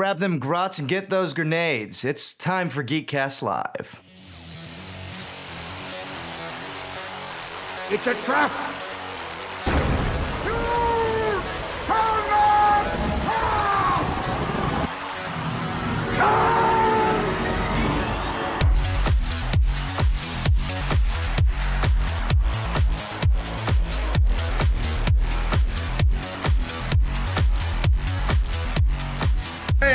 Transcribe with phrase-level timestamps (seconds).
[0.00, 2.06] Grab them grots and get those grenades.
[2.06, 4.02] It's time for Geekcast Live.
[7.90, 8.50] It's a trap!
[16.16, 16.59] Hey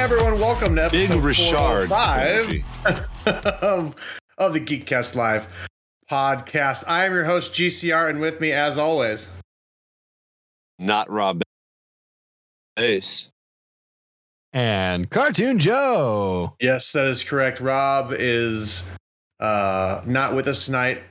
[0.05, 1.87] everyone, welcome to Big episode Richard.
[1.87, 3.95] 405 of,
[4.37, 5.47] of the Geekcast Live
[6.07, 6.83] podcast.
[6.87, 9.29] I am your host, GCR, and with me, as always,
[10.77, 11.41] Not Rob
[12.77, 13.29] Ace.
[14.53, 16.53] and Cartoon Joe.
[16.59, 17.59] yes, that is correct.
[17.59, 18.87] Rob is
[19.39, 21.01] uh, not with us tonight.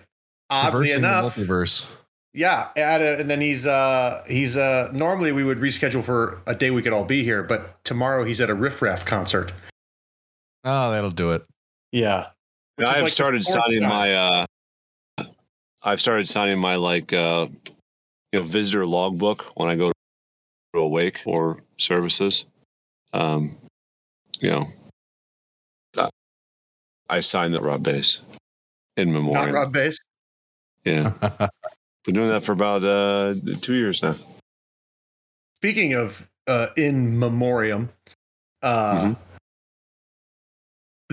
[0.50, 1.91] Oddly Traversing enough, the multiverse.
[2.34, 6.55] Yeah, at a, and then he's uh, he's uh, normally we would reschedule for a
[6.55, 9.52] day we could all be here, but tomorrow he's at a Riff Raff concert.
[10.65, 11.45] Oh, that'll do it.
[11.92, 12.27] Yeah,
[12.75, 13.89] Which I've like started signing time.
[13.89, 14.47] my uh
[15.83, 17.47] I've started signing my like uh
[18.33, 19.92] you know visitor logbook when I go
[20.75, 22.47] to awake or services.
[23.12, 23.56] Um
[24.41, 24.67] you know
[25.97, 26.08] uh,
[27.08, 28.20] I signed that Rob Base
[28.97, 29.53] in not.
[29.53, 29.98] Rob Bass.
[30.84, 31.12] Yeah.
[32.05, 34.14] Been doing that for about uh two years now.
[35.56, 37.88] Speaking of uh, in memoriam,
[38.62, 39.16] uh, Mhm.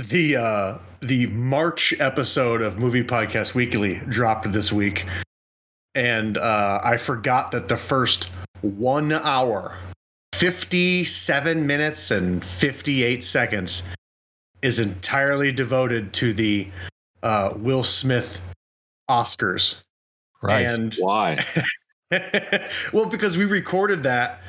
[0.09, 5.06] the uh, the March episode of Movie Podcast Weekly dropped this week,
[5.95, 8.30] and uh, I forgot that the first
[8.61, 9.78] one hour,
[10.36, 13.83] fifty seven minutes and fifty eight seconds
[14.61, 16.67] is entirely devoted to the
[17.23, 18.42] uh, Will Smith
[19.09, 19.81] Oscars.
[20.42, 20.80] Christ.
[20.80, 21.38] And Why?
[22.92, 24.42] well, because we recorded that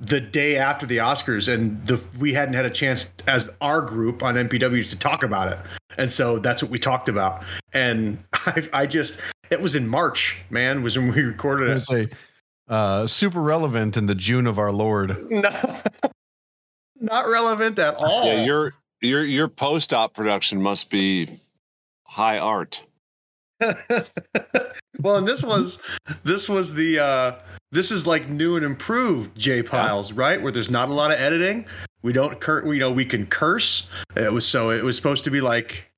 [0.00, 4.22] the day after the Oscars, and the we hadn't had a chance as our group
[4.22, 5.58] on MPWs to talk about it,
[5.98, 7.44] and so that's what we talked about.
[7.72, 11.80] And I, I just it was in March, man, was when we recorded I it.
[11.80, 12.08] say,
[12.68, 15.16] uh, super relevant in the June of our Lord.
[15.30, 15.86] not,
[16.98, 18.26] not relevant at all.
[18.26, 21.28] Yeah, your your your post op production must be
[22.06, 22.82] high art.
[25.00, 25.82] well, and this was
[26.24, 27.34] this was the uh
[27.70, 30.40] this is like new and improved J Piles, right?
[30.40, 31.66] Where there's not a lot of editing.
[32.02, 33.90] We don't cur you know, we can curse.
[34.16, 35.90] It was so it was supposed to be like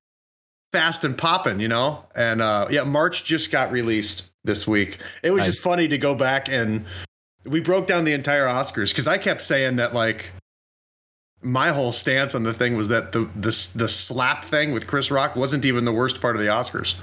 [0.71, 2.05] fast and popping, you know?
[2.15, 4.99] And uh yeah, March just got released this week.
[5.23, 5.47] It was Nice.
[5.47, 6.85] just funny to go back and
[7.45, 10.31] we broke down the entire Oscars because I kept saying that like
[11.41, 15.11] my whole stance on the thing was that the the the slap thing with Chris
[15.11, 16.95] Rock wasn't even the worst part of the Oscars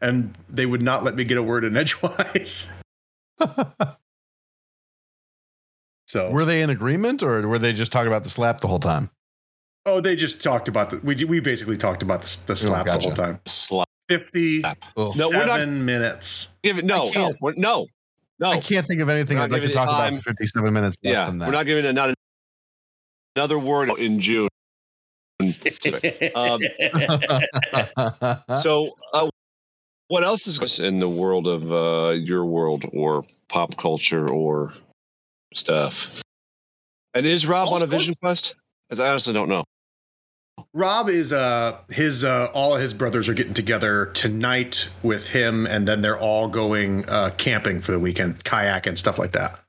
[0.00, 2.72] and they would not let me get a word in edgewise.
[6.08, 8.78] So, Were they in agreement or were they just talking about the slap the whole
[8.78, 9.10] time?
[9.86, 10.98] oh, they just talked about the.
[10.98, 13.06] We we basically talked about the, the slap the gotcha.
[13.08, 13.40] whole time.
[13.46, 13.88] Slap.
[14.08, 15.12] Fifty-seven Ugh.
[15.16, 16.56] No, we're not- minutes.
[16.62, 17.86] Give it no, no, we're, no,
[18.38, 18.50] no.
[18.50, 21.16] I can't think of anything I'd like to talk it about for 57 minutes less
[21.16, 21.46] yeah, than that.
[21.46, 22.14] we're not giving it not
[23.34, 24.48] another word in June.
[26.34, 26.60] Um,
[28.62, 29.28] so, uh,
[30.08, 34.72] what else is in the world of uh, your world or pop culture or
[35.54, 36.22] stuff?
[37.14, 38.54] And is Rob on a Vision Quest?
[38.88, 39.64] Because I honestly don't know.
[40.72, 45.66] Rob is uh his uh all of his brothers are getting together tonight with him,
[45.66, 49.60] and then they're all going uh camping for the weekend, kayak and stuff like that.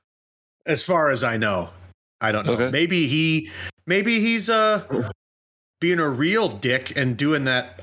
[0.66, 1.70] As far as I know,
[2.20, 2.52] I don't know.
[2.52, 2.70] Okay.
[2.70, 3.50] Maybe he,
[3.86, 5.10] maybe he's uh
[5.80, 7.80] being a real dick and doing that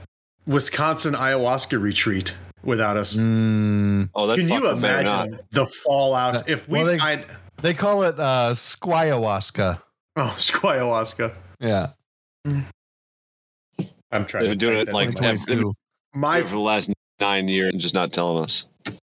[0.48, 2.34] Wisconsin ayahuasca retreat
[2.66, 3.16] without us.
[3.16, 5.28] Mm, Oh, that's Can you fucking better not.
[5.28, 7.26] imagine the fallout if we Well, they- find
[7.62, 9.82] they call it uh, squayahuasca.
[10.18, 11.36] oh ayahuasca?
[11.60, 11.92] Yeah.
[14.12, 14.44] I'm trying.
[14.44, 15.74] They've to been doing it like in
[16.14, 18.66] my- for the last nine years and just not telling us.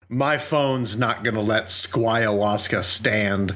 [0.09, 3.55] my phone's not gonna let squayahuasca stand.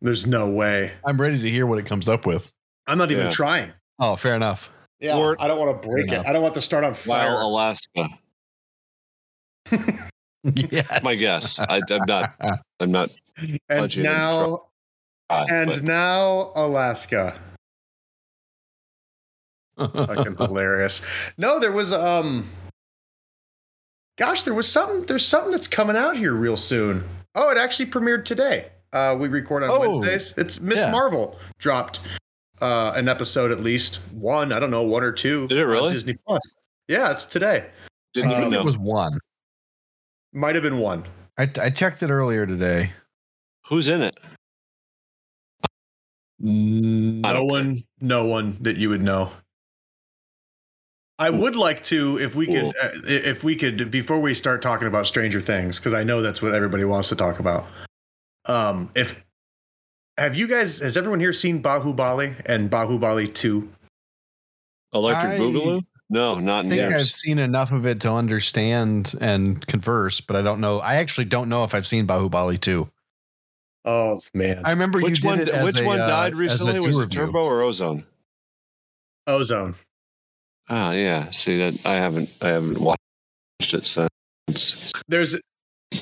[0.00, 0.92] There's no way.
[1.04, 2.50] I'm ready to hear what it comes up with.
[2.86, 3.30] I'm not even Yeah.
[3.32, 3.72] trying.
[3.98, 4.70] Oh, fair enough.
[5.00, 6.24] Yeah, Or- I don't want to break it.
[6.26, 7.34] I don't want to start on fire.
[7.34, 8.08] While Alaska,
[10.70, 11.02] yes.
[11.02, 11.58] my guess.
[11.58, 12.34] I, I'm not.
[12.80, 13.10] I'm not.
[13.68, 14.66] and now,
[15.30, 17.34] uh, and but now, Alaska.
[19.78, 21.02] Fucking hilarious.
[21.38, 22.48] No, there was um.
[24.16, 25.02] Gosh, there was something.
[25.02, 27.04] There's something that's coming out here real soon.
[27.34, 28.70] Oh, it actually premiered today.
[28.92, 30.34] Uh, we record on Oh, Wednesdays.
[30.38, 30.90] It's Miss yeah.
[30.90, 32.00] Marvel dropped
[32.60, 34.52] uh, an episode at least one.
[34.52, 35.46] I don't know, one or two.
[35.46, 35.92] Did it really?
[35.92, 36.42] Disney Plus.
[36.88, 37.66] Yeah, it's today.
[38.14, 39.18] didn't I even think know it was one.
[40.32, 41.04] Might have been one.
[41.38, 42.92] I, I checked it earlier today.
[43.66, 44.18] who's in it.
[46.40, 49.30] No don't one, no one that you would know.
[51.18, 52.72] I would like to, if we Cool.
[52.72, 56.22] could, uh, if we could, before we start talking about Stranger Things, because I know
[56.22, 57.66] that's what everybody wants to talk about.
[58.44, 59.20] Um, if
[60.16, 63.68] have you guys, has everyone here seen Bahubali and Bahubali Two?
[64.94, 65.82] Electric I Boogaloo?
[66.10, 66.94] No, not I think years.
[66.94, 70.78] I've seen enough of it to understand and converse, but I don't know.
[70.78, 72.88] I actually don't know if I've seen Bahubali 2.
[73.84, 75.38] Oh man, I remember Which you one?
[75.38, 76.80] did it as Which a, one uh, died as a recently?
[76.86, 77.10] Was it.
[77.12, 78.04] Turbo or Ozone?
[79.26, 79.74] Ozone.
[80.68, 81.30] Ah, yeah.
[81.30, 82.28] See that I haven't.
[82.42, 83.00] I haven't watched
[83.60, 84.92] it since.
[85.08, 85.40] There's,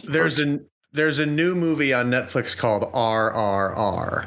[0.05, 0.59] there's a
[0.93, 4.27] there's a new movie on Netflix called RRR.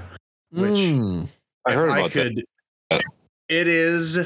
[0.52, 1.28] Which- Mm.
[1.66, 2.44] I If heard I about that.
[2.92, 3.04] could,
[3.50, 4.18] It is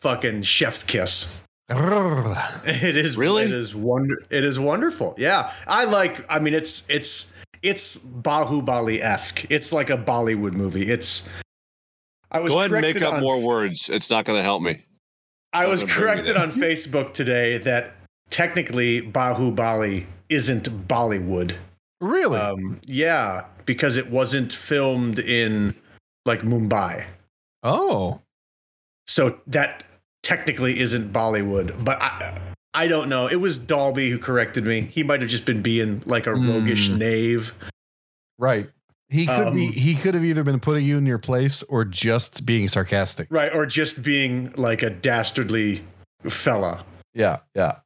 [0.00, 1.42] fucking chef's kiss.
[1.70, 3.44] It is Really?
[3.44, 4.22] It is wonder.
[4.30, 5.14] It is wonderful.
[5.18, 6.24] Yeah, I like.
[6.32, 9.44] I mean, it's it's it's Bahubali esque.
[9.50, 10.90] It's like a Bollywood movie.
[10.90, 11.28] It's.
[12.30, 13.88] I was Go ahead and make up on, more words.
[13.88, 14.84] It's not going to help me.
[15.52, 17.94] I was gonna bring you corrected on Facebook today that
[18.28, 21.54] technically Bahubali isn't Bollywood.
[22.00, 22.38] Really?
[22.38, 25.74] Um, yeah, because it wasn't filmed in
[26.26, 27.04] like Mumbai.
[27.62, 28.20] oh.
[29.06, 29.84] So that
[30.22, 32.38] technically isn't Bollywood, but I
[32.74, 33.26] I don't know.
[33.26, 34.82] It was Dolby who corrected me.
[34.82, 36.98] He might have just been being like a roguish Hmm.
[36.98, 37.54] knave.
[38.38, 38.68] Right.
[39.08, 41.84] He could be Um, he could have either been putting you in your place or
[41.84, 43.26] just being sarcastic.
[43.30, 45.82] Right, or just being like a dastardly
[46.28, 46.84] fella.
[47.14, 47.76] Yeah, yeah.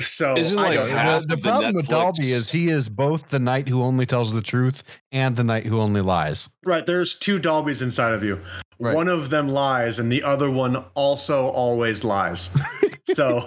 [0.00, 2.88] So Isn't I like don't half the the problem with Netflix- Dolby is he is
[2.88, 4.82] both the knight who only tells the truth
[5.12, 6.48] and the knight who only lies.
[6.64, 8.40] Right, there's two Dolbys inside of you.
[8.80, 8.94] Right.
[8.96, 12.48] One of them lies, and the other one also always lies.
[13.14, 13.46] so,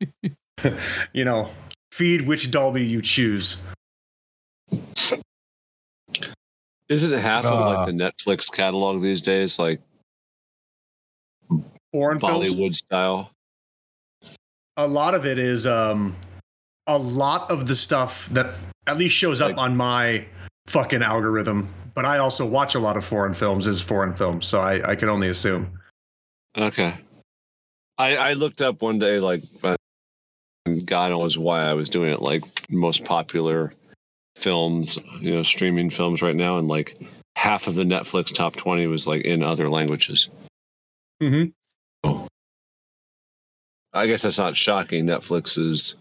[1.14, 1.48] you know,
[1.92, 3.62] feed which Dolby you choose.
[6.90, 7.74] Isn't half of Uh.
[7.74, 9.80] like the Netflix catalog these days like
[11.92, 12.50] Foreign films.
[12.54, 13.30] Bollywood style?
[14.76, 16.14] a lot of it is um
[16.86, 18.54] a lot of the stuff that
[18.86, 20.24] at least shows up Like- on my
[20.68, 24.60] fucking algorithm but i also watch a lot of foreign films is foreign films so
[24.60, 25.70] i i can only assume
[26.58, 26.94] Okay.
[27.96, 29.76] I I looked up one day like uh,
[30.84, 33.72] God knows why I was doing it like most popular
[34.36, 36.96] films, you know, streaming films right now, and like
[37.36, 40.28] half of the Netflix top twenty was like in other languages.
[41.22, 41.52] Mhm.
[42.02, 42.26] Oh.
[43.92, 45.06] I guess that's not shocking.
[45.06, 45.96] Netflix's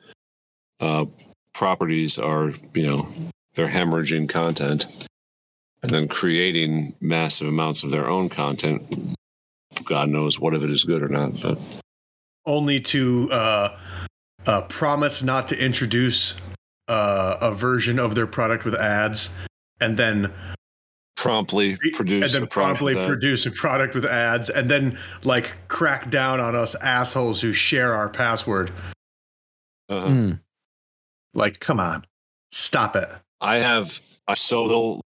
[0.79, 1.05] uh,
[1.53, 3.07] properties are, you know,
[3.55, 4.87] they're hemorrhaging content
[5.83, 9.15] and then creating massive amounts of their own content.
[9.85, 11.57] God knows what if it is good or not, but
[12.45, 13.77] only to uh
[14.45, 16.39] uh promise not to introduce
[16.87, 19.29] uh a version of their product with ads
[19.81, 20.31] and then
[21.15, 24.97] promptly produce and then a product promptly with produce a product with ads and then
[25.23, 28.71] like crack down on us assholes who share our password
[29.89, 30.07] Uh-huh.
[30.07, 30.39] Mm.
[31.33, 32.05] like come on
[32.51, 33.09] stop it
[33.41, 35.01] I have I so little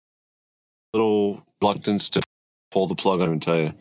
[0.92, 2.22] little reluctance to
[2.70, 3.72] pull the plug on and tell you.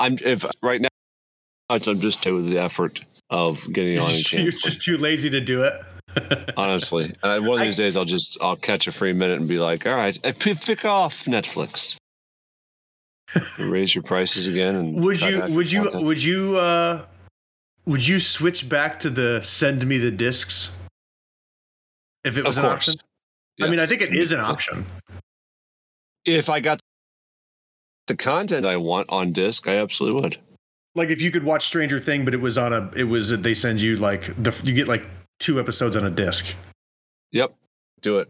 [0.00, 0.88] I'm if right now
[1.70, 3.00] I'm just with the effort
[3.30, 7.14] of getting on and you're just too lazy to do it honestly.
[7.22, 9.58] Uh, one of I- these days I'll just I'll catch a free minute and be
[9.58, 11.96] like, all right, pick off Netflix.
[13.58, 16.04] Raise your prices again and would you would you content.
[16.04, 17.06] would you uh
[17.86, 20.78] would you switch back to the send me the discs
[22.24, 22.88] if it was of an course.
[22.90, 23.00] option
[23.62, 24.84] i mean i think it is an option
[26.24, 26.80] If I got
[28.06, 30.36] the content I want on disc, I absolutely would.
[30.94, 33.54] like if you could watch stranger thing but it was on a it was they
[33.54, 35.04] send you like the you get like
[35.38, 36.46] two episodes on a disc
[37.32, 37.52] Yep,
[38.02, 38.28] do it.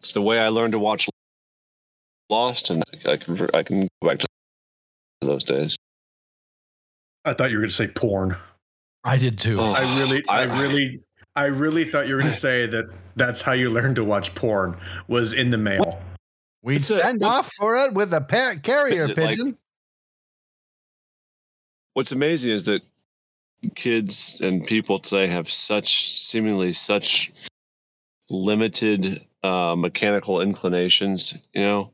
[0.00, 1.08] It's the way I learned to watch
[2.30, 4.26] Lost, and I can I can go back to
[5.22, 5.76] those days.
[7.24, 8.36] i thought you were going to say porn
[9.04, 9.58] I did too.
[9.60, 9.72] Oh.
[9.72, 11.00] i really i, I- really
[11.36, 14.34] i really thought you were going to say that that's how you learned to watch
[14.34, 14.76] porn
[15.08, 16.00] was in the mail
[16.64, 19.58] We'd It's a- send off for it with a pa- carrier Is it like- pigeon.
[21.92, 22.82] What's amazing is that
[23.74, 27.30] kids and people today have such seemingly such
[28.30, 31.92] limited uh, mechanical inclinations, you know,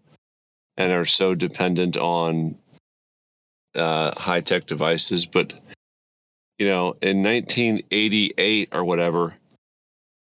[0.76, 2.56] and are so dependent on
[3.74, 5.26] uh, high tech devices.
[5.26, 5.52] But
[6.58, 9.34] you know, in 1988 or whatever,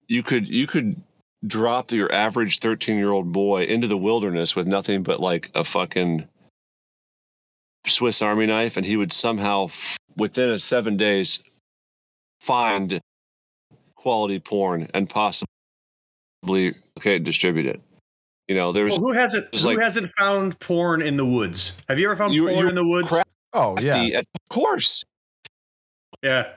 [0.08, 1.00] you could you could
[1.46, 5.64] drop your average 13 year old boy into the wilderness with nothing but like a
[5.64, 6.28] fucking
[7.88, 11.42] Swiss Army knife, and he would somehow, f- within a seven days,
[12.42, 13.00] find
[13.96, 15.48] quality porn and possibly
[16.98, 17.82] okay distribute it.
[18.48, 21.78] You know, there's Well, who hasn't It's who like- hasn't found porn in the woods?
[21.88, 23.08] Have you ever found You- porn in the woods?
[23.08, 23.28] crap.
[23.54, 25.04] Oh yeah, the, of course.
[26.22, 26.54] Yeah.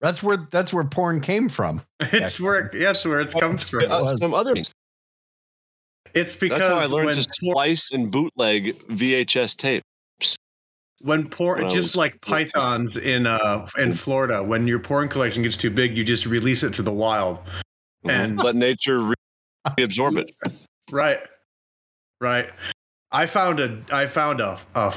[0.00, 1.82] That's where that's where porn came from.
[2.00, 3.84] It's where it, yes, where it comes from.
[3.90, 4.54] Uh, some other.
[6.14, 9.82] It's because That's how I learned when to porn, splice and bootleg VHS tape.
[11.02, 15.56] when porn when just like pythons in uh in Florida, when your porn collection gets
[15.56, 17.38] too big, you just release it to the wild.
[18.04, 19.14] And let nature re-
[19.68, 20.34] reabsorb it.
[20.90, 21.20] Right.
[22.20, 22.50] Right.
[23.12, 24.92] I found a I found a a,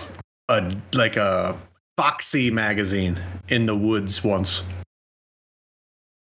[0.50, 1.60] a like a
[1.98, 3.20] Foxy magazine
[3.50, 4.64] in the woods once.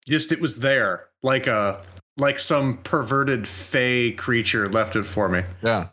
[0.09, 1.07] Just it was there.
[1.23, 1.85] Like a
[2.17, 5.43] like some perverted fey creature left it for me.
[5.63, 5.89] Yeah.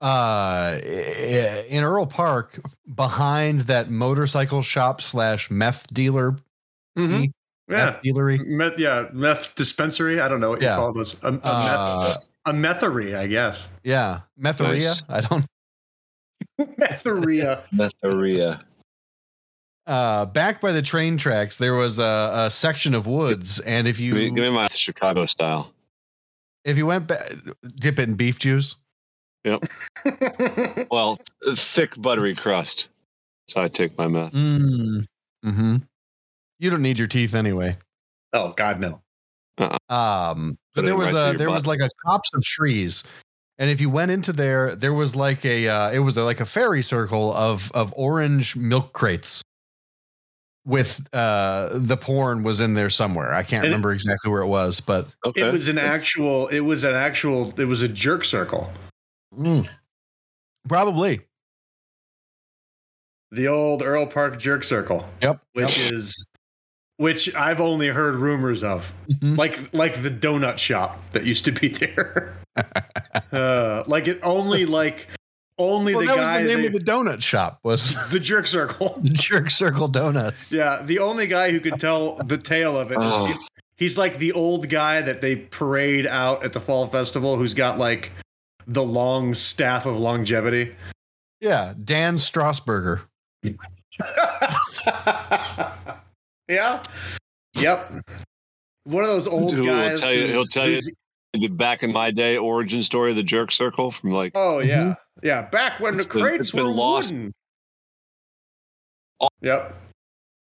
[0.00, 2.60] Uh, in Earl Park,
[2.94, 6.36] behind that motorcycle shop slash meth dealer,
[6.96, 7.32] Mhm.
[7.68, 7.84] Yeah.
[7.84, 8.38] meth dealery.
[8.46, 10.20] Meth, yeah, meth dispensary.
[10.20, 10.76] I don't know what Yeah.
[10.76, 11.20] you call those.
[11.22, 13.68] A, a, Uh, meth, a methery, I guess.
[13.82, 14.86] Yeah, metheria.
[14.86, 15.02] Nice.
[15.08, 15.44] I don't.
[16.78, 17.62] Metheria.
[17.74, 18.62] Metharia.
[19.88, 23.98] Uh, back by the train tracks, there was a, a section of woods, and if
[23.98, 25.72] you Give me, give me my Chicago style.
[26.64, 27.32] if you went back,
[27.76, 28.76] dip it in beef juice.
[29.44, 29.64] Yep.
[30.90, 31.18] well,
[31.54, 32.90] thick buttery crust.
[33.46, 34.34] So I take my meth.
[34.34, 35.06] Mm.
[35.42, 35.76] Hmm.
[36.58, 37.78] You don't need your teeth anyway.
[38.34, 39.00] oh God, no.
[39.88, 43.04] Um, but it there was right a your there was like a copse of trees,
[43.58, 46.40] and if you went into there, there was like a uh, it was a, like
[46.40, 49.42] a fairy circle of of orange milk crates.
[50.68, 53.32] With uh, the porn was in there somewhere.
[53.32, 55.48] I can't And it- remember exactly where it was, but Okay.
[55.48, 56.48] It was an actual.
[56.48, 57.58] It was an actual.
[57.58, 58.70] It was a jerk circle.
[59.34, 59.66] mm,
[60.68, 61.22] probably.
[63.30, 65.40] The old Earl Park jerk circle, Yep.
[65.54, 66.26] which is,
[66.98, 69.36] which I've only heard rumors of, Mhm.
[69.38, 72.36] like like the donut shop that used to be there.
[73.32, 75.08] uh, like it only like
[75.58, 78.20] only Well, the that guy was the name they- of the donut shop was the
[78.20, 78.98] jerk circle.
[79.04, 80.52] Jerk Circle Donuts.
[80.52, 83.28] Yeah, the only guy who could tell the tale of it Oh.
[83.28, 87.54] the- he's like the old guy that they parade out at the fall festival, who's
[87.54, 88.12] got like
[88.66, 90.74] the long staff of longevity.
[91.40, 93.02] Yeah, Dan Strasburger.
[96.48, 96.82] yeah.
[97.54, 97.92] Yep.
[98.84, 100.00] One of those old Who will guys.
[100.00, 100.80] tell you- he'll tell you-
[101.34, 104.78] The back in my day origin story of the jerk circle from like Oh yeah,
[104.82, 104.92] mm-hmm.
[105.22, 105.42] Yeah.
[105.42, 107.12] Back when It's the been- crates it's been were lost.
[107.12, 107.32] wooden.
[109.20, 109.74] All- Yep.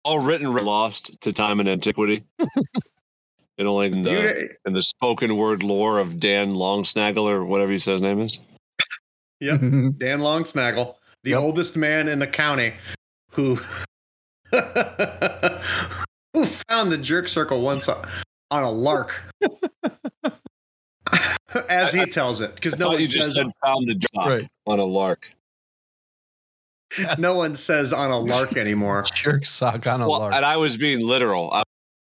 [0.04, 2.24] all written lost to time and antiquity.
[3.58, 7.72] and only in the, You- in the spoken word lore of Dan Longsnaggle or whatever
[7.72, 8.40] you say his name is.
[9.42, 9.60] Yep.
[9.98, 11.40] Dan Longsnaggle, the Yep.
[11.42, 12.74] oldest man in the county,
[13.32, 13.56] who
[16.34, 18.06] who found the jerk circle once on
[18.52, 19.24] on a lark,
[21.70, 24.48] as he tells it, because no one you just says said found the drop Right.
[24.68, 25.32] on a lark.
[27.18, 29.04] no one says on a lark anymore.
[29.14, 30.34] Jerk sock on a Well, lark.
[30.34, 31.52] and I was being literal.
[31.52, 31.64] I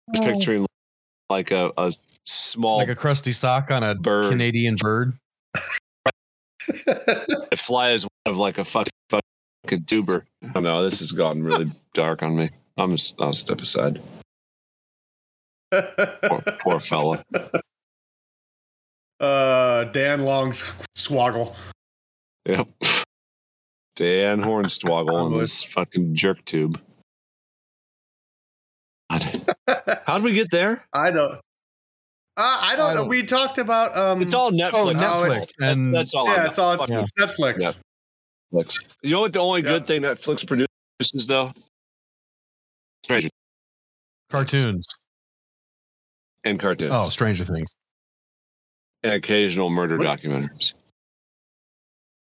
[0.09, 0.25] was oh.
[0.25, 0.67] picturing
[1.31, 1.93] like a, a
[2.25, 4.31] small like a crusty sock on a Bird.
[4.31, 5.15] Canadian bird.
[6.87, 10.25] that flies of like a fuck, fucking tuber.
[10.55, 12.51] Oh no, this has gotten really dark on me.
[12.77, 14.01] I'm just, I'll step aside.
[15.73, 17.25] Poor, poor fella.
[19.21, 21.55] Uh, Dan Long's swoggle.
[22.47, 22.69] Yep.
[23.97, 26.81] Dan Hornswoggle on this fucking jerk tube.
[29.11, 29.55] God.
[30.07, 30.85] How'd we get there?
[30.93, 31.33] I don't.
[31.33, 31.39] Uh,
[32.37, 33.01] I don't I know.
[33.01, 34.23] don't- We talked about um.
[34.23, 34.71] It's all Netflix.
[34.75, 36.27] Oh, Netflix, That's- and- that's all.
[36.27, 37.57] yeah, I it's all it's, Fuck it's Netflix.
[37.61, 37.73] Yeah.
[38.53, 38.87] Netflix.
[39.03, 39.33] You know what?
[39.33, 39.69] The only Yeah.
[39.71, 41.53] good thing Netflix produces, though,
[43.05, 43.29] Stranger
[44.31, 44.87] Cartoons.
[46.45, 47.69] and cartoons, Oh, Stranger Things.
[49.03, 50.75] And occasional murder What- documentaries.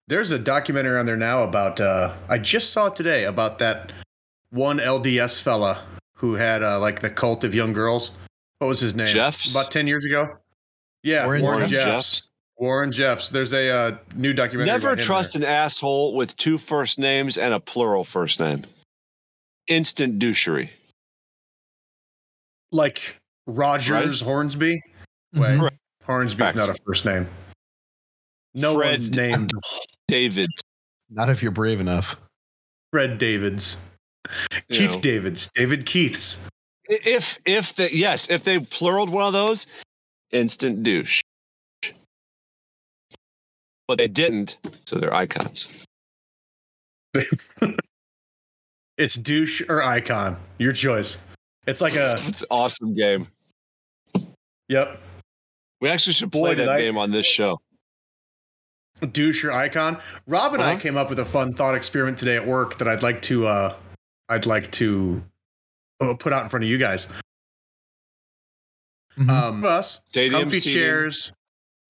[0.08, 1.80] There's a documentary on there now about.
[1.80, 3.92] uh I just saw it today about that
[4.52, 5.84] one LDS fella
[6.16, 8.12] who had uh, like the cult of young girls.
[8.60, 9.08] What was his name?
[9.08, 9.50] Jeffs?
[9.52, 10.38] About ten years ago.
[11.02, 11.72] Yeah, Warren Warren, Jeffs?
[11.72, 12.12] Jeffs.
[12.22, 12.30] Jeffs?
[12.58, 13.30] Warren Jeffs.
[13.30, 14.72] There's a uh, new documentary.
[14.72, 18.64] Never about him trust an asshole with two first names and a plural first name.
[19.68, 20.70] Instant douchery.
[22.72, 23.18] like
[23.48, 24.82] Rogers Hornsby.
[25.34, 25.70] Wait, Mhm.
[26.06, 26.08] Correct.
[26.08, 26.56] Hornsby's Correct.
[26.56, 27.28] not a first name.
[28.54, 29.52] No Fred- one's named
[30.08, 30.50] David.
[31.10, 32.18] Not if you're brave enough.
[32.92, 33.82] Fred Davids.
[34.70, 35.02] you Keith know.
[35.02, 35.52] Davids.
[35.56, 36.46] David Keiths.
[36.88, 39.68] If if the yes, if they pluraled one of those,
[40.32, 41.22] instant douche.
[43.88, 45.86] But they didn't, so they're icons.
[48.98, 50.40] It's douche or icon.
[50.58, 51.22] Your choice.
[51.68, 53.28] It's like a It's an awesome game.
[54.70, 54.98] yep.
[55.86, 57.62] We actually should Boy, play that I- game on this show.
[59.12, 60.00] douche your icon.
[60.26, 60.80] Rob and I Uh-huh.
[60.82, 63.76] came up with a fun thought experiment today at work that I'd like to uh
[64.28, 65.24] I'd like to
[66.02, 67.08] uh, put out in front of you guys.
[69.16, 69.30] Mhm.
[69.30, 70.80] Um us Stadium comfy seating.
[70.80, 71.32] chairs.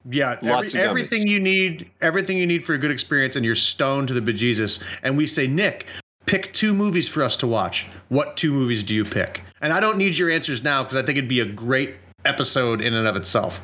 [0.09, 4.09] Yeah, every, everything you need, everything you need for a good experience, and you're stoned
[4.09, 4.83] to the bejesus.
[5.03, 5.87] And we say, Nick,
[6.25, 7.85] pick two movies for us to watch.
[8.09, 9.41] What two movies do you pick?
[9.61, 12.81] And I don't need your answers now because I think it'd be a great episode
[12.81, 13.61] in and of itself.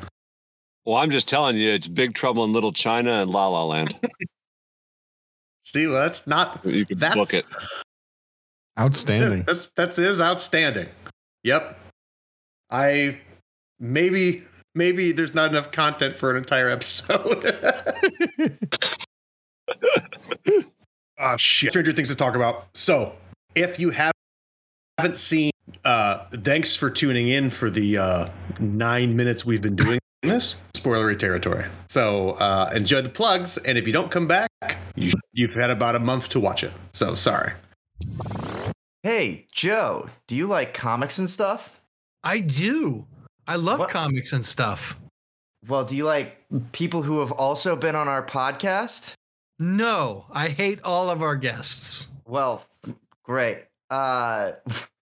[0.85, 3.93] Well, I'm just telling you, it's Big Trouble in Little China and La La Land.
[5.63, 7.45] Steve, that's not You could That's- book it.
[8.79, 9.43] Outstanding.
[9.43, 10.87] That's that's is outstanding.
[11.43, 11.77] Yep.
[12.71, 13.19] I
[13.79, 14.41] maybe
[14.75, 17.53] maybe there's not enough content for an entire episode.
[21.19, 21.71] oh shit.
[21.71, 22.65] Stranger Things to talk about.
[22.75, 23.13] So
[23.55, 24.13] if you have,
[24.97, 25.51] haven't seen
[25.83, 30.61] uh thanks for tuning in for the uh nine minutes we've been doing this.
[30.73, 31.65] Spoilery territory.
[31.87, 34.49] So uh enjoy the plugs, and if you don't come back,
[34.95, 36.71] you you've had about a month to watch it.
[36.93, 37.53] So sorry.
[39.03, 41.81] Hey, Joe, do you like comics and stuff?
[42.23, 43.05] I do.
[43.47, 43.89] I love What?
[43.89, 44.97] comics and stuff.
[45.67, 46.37] Well, do you like
[46.71, 49.13] people who have also been on our podcast?
[49.59, 52.13] No, I hate all of our guests.
[52.25, 52.63] Well,
[53.23, 53.65] great.
[53.89, 54.53] Uh,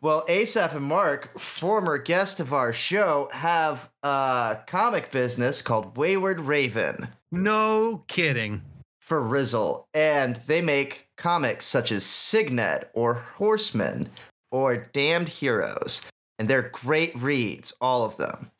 [0.00, 6.40] well, Asap and Mark, former guest of our show, have a comic business called Wayward
[6.40, 8.62] Raven No kidding.
[9.00, 14.08] for Rizzle, and they make comics such as Signet or Horseman
[14.50, 16.02] or Damned Heroes,
[16.38, 18.50] and they're great reads, all of them.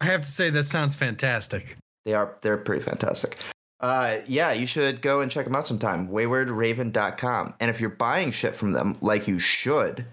[0.00, 1.76] I have to say that sounds fantastic.
[2.04, 3.38] They are they're pretty fantastic.
[3.80, 6.08] Uh, yeah, you should go and check them out sometime.
[6.08, 7.54] Waywardraven.com.
[7.60, 10.06] And if you're buying shit from them, like you should,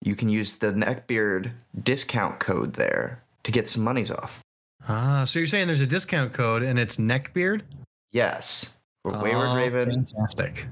[0.00, 1.52] you can use the Neckbeard
[1.82, 4.40] discount code there to get some monies off.
[4.88, 7.62] Ah, so you're saying there's a discount code and it's neckbeard?
[8.10, 10.04] Yes, for Oh, waywardraven.com.
[10.06, 10.66] fantastic.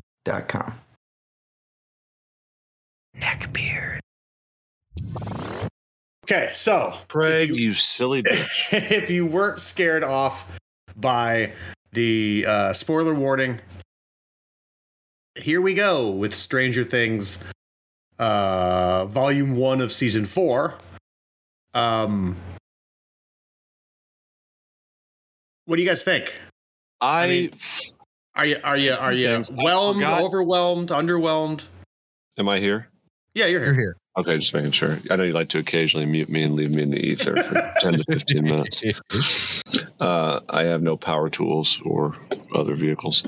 [3.18, 3.99] Neckbeard.
[6.25, 8.73] Okay, so Craig, you silly bitch.
[8.91, 10.58] if you weren't scared off
[10.97, 11.52] by
[11.93, 13.60] the uh, spoiler warning,
[15.36, 17.45] here we go with Stranger Things,
[18.19, 20.75] uh, Volume One of Season Four.
[21.75, 22.37] Um,
[25.67, 26.33] what do you guys think?
[27.00, 27.50] I, mean,
[28.35, 29.50] Are you are you are you Thanks.
[29.50, 31.65] Whelmed, overwhelmed, underwhelmed?
[32.39, 32.89] am I here?
[33.35, 33.83] Yeah, you're You're here.
[33.83, 33.97] here.
[34.19, 34.99] Okay, just making sure.
[35.11, 37.73] I know you like to occasionally mute me and leave me in the ether for
[37.81, 38.83] 10 to 15 minutes.
[40.00, 42.15] Uh, I have no power tools or
[42.55, 43.26] other vehicles.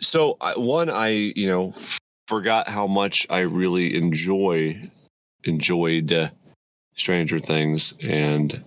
[0.00, 1.74] So, I, one, I, you know,
[2.26, 4.90] forgot how much I really enjoy,
[5.44, 6.30] enjoyed uh,
[6.94, 8.62] Stranger Things and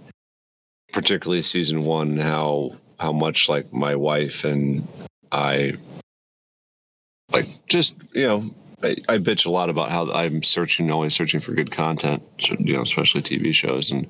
[0.91, 4.88] particularly season one, how, how much like my wife and
[5.32, 5.74] I,
[7.32, 8.43] like, just, you know,
[8.82, 12.24] I, I bitch a lot about how I'm searching, always searching for good content,
[12.60, 13.91] you know, especially TV shows.
[13.91, 14.08] And,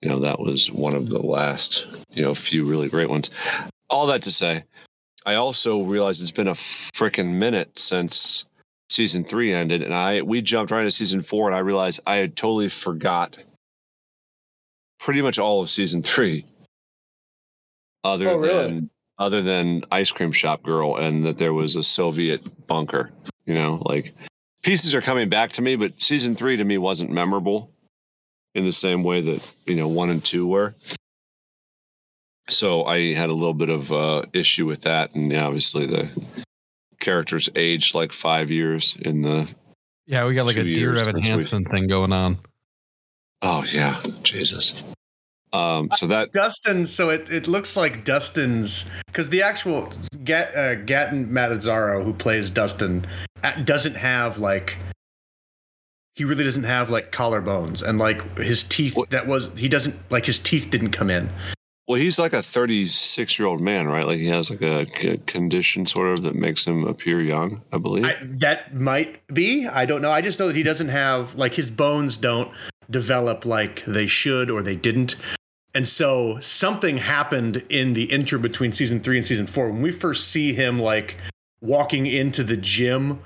[0.00, 3.30] you know, that was one of the last, you know, few really great ones.
[3.88, 4.64] All that to say,
[5.26, 8.46] I also realized it's been a freaking minute since
[8.90, 9.82] season three ended.
[9.82, 13.38] And I, we jumped right into season four and I realized I had totally forgot
[14.98, 16.44] pretty much all of season three.
[18.04, 18.62] Other Oh, really?
[18.64, 23.10] than, other than ice cream shop girl and that there was a Soviet bunker.
[23.46, 24.12] You know, like
[24.62, 27.70] pieces are coming back to me, but season three to me wasn't memorable
[28.54, 30.74] in the same way that you know one and two were.
[32.48, 36.10] So I had a little bit of uh, issue with that, and yeah, obviously the
[37.00, 39.52] characters aged like five years in the.
[40.06, 42.38] Yeah, we got like Two a Dear Evan since we- Hansen thing going on.
[43.42, 44.82] Oh yeah, Jesus.
[45.52, 50.76] Um, so that Dustin, so it, it looks like Dustin's because the actual Gat, uh,
[50.84, 53.04] Gaten Matarazzo, who plays Dustin,
[53.64, 54.76] doesn't have like
[56.14, 58.94] he really doesn't have like collarbones and like his teeth.
[58.96, 61.28] What- That was he doesn't like his teeth didn't come in.
[61.90, 64.06] Well, he's like a 36 year old man, right?
[64.06, 67.78] Like he has like a c- condition sort of that makes him appear young, I
[67.78, 68.04] believe.
[68.04, 69.66] I, that might be.
[69.66, 70.12] I don't know.
[70.12, 72.52] I just know that he doesn't have like his bones don't
[72.90, 75.16] develop like they should or they didn't.
[75.74, 79.90] And so something happened in the interim between season three and season four when we
[79.90, 81.16] first see him like
[81.60, 83.18] walking into the gym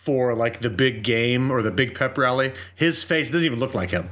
[0.00, 2.52] for like the big game or the big pep rally.
[2.74, 4.10] His face doesn't even look like him.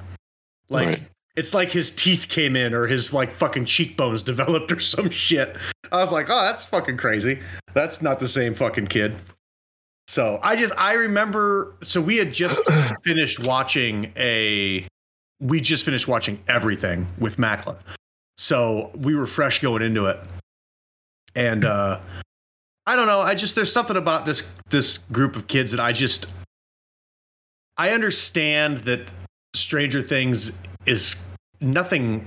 [0.69, 1.03] Like Right.
[1.37, 5.57] It's like his teeth came in or his like fucking cheekbones developed or some shit.
[5.93, 7.41] I was like, oh, that's fucking crazy.
[7.75, 9.15] That's not the same fucking kid.
[10.09, 12.63] So I just I remember so we had just
[13.05, 14.87] finished watching a
[15.41, 17.77] we just finished watching everything with Macklin.
[18.39, 20.19] So we were fresh going into it.
[21.35, 22.01] and uh,
[22.87, 23.21] I don't know.
[23.21, 26.31] I just there's something about this this group of kids that I just
[27.77, 29.11] I understand that
[29.55, 31.27] Stranger Things is
[31.61, 32.27] nothing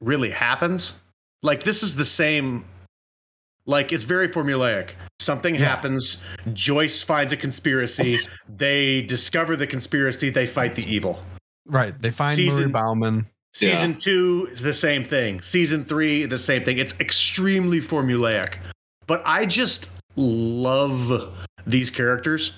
[0.00, 1.02] really happens.
[1.42, 2.64] Like this is the same.
[3.66, 4.90] Like it's very formulaic.
[5.20, 5.66] Something Yeah.
[5.66, 6.24] happens.
[6.52, 8.18] Joyce finds a conspiracy.
[8.48, 10.30] They discover the conspiracy.
[10.30, 11.22] They fight the evil.
[11.66, 11.98] Right.
[12.00, 13.26] They find Murray Season- Bauman.
[13.54, 15.40] Season two, the same thing.
[15.42, 16.78] Season three, the same thing.
[16.78, 18.54] It's extremely formulaic.
[19.06, 22.52] But I just love these characters.